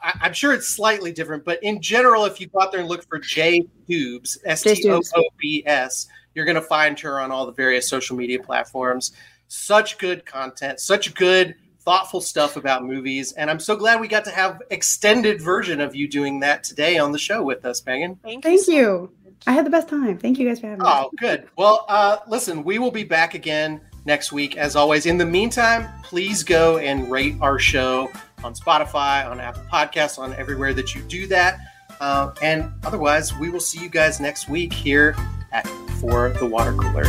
[0.04, 2.90] I, i'm sure it's slightly different but in general if you go out there and
[2.90, 8.16] look for j tubes s-t-o-o-b-s you're going to find her on all the various social
[8.16, 9.14] media platforms
[9.48, 14.26] such good content such good thoughtful stuff about movies and i'm so glad we got
[14.26, 18.16] to have extended version of you doing that today on the show with us megan
[18.24, 19.12] Thank, Thank you.
[19.46, 20.18] I had the best time.
[20.18, 20.90] Thank you guys for having me.
[20.90, 21.50] Oh, good.
[21.58, 25.06] Well, uh, listen, we will be back again next week, as always.
[25.06, 28.10] In the meantime, please go and rate our show
[28.44, 31.60] on Spotify, on Apple Podcasts, on everywhere that you do that.
[32.00, 35.16] Uh, and otherwise, we will see you guys next week here
[35.52, 35.68] at
[36.00, 37.04] For the Water Cooler.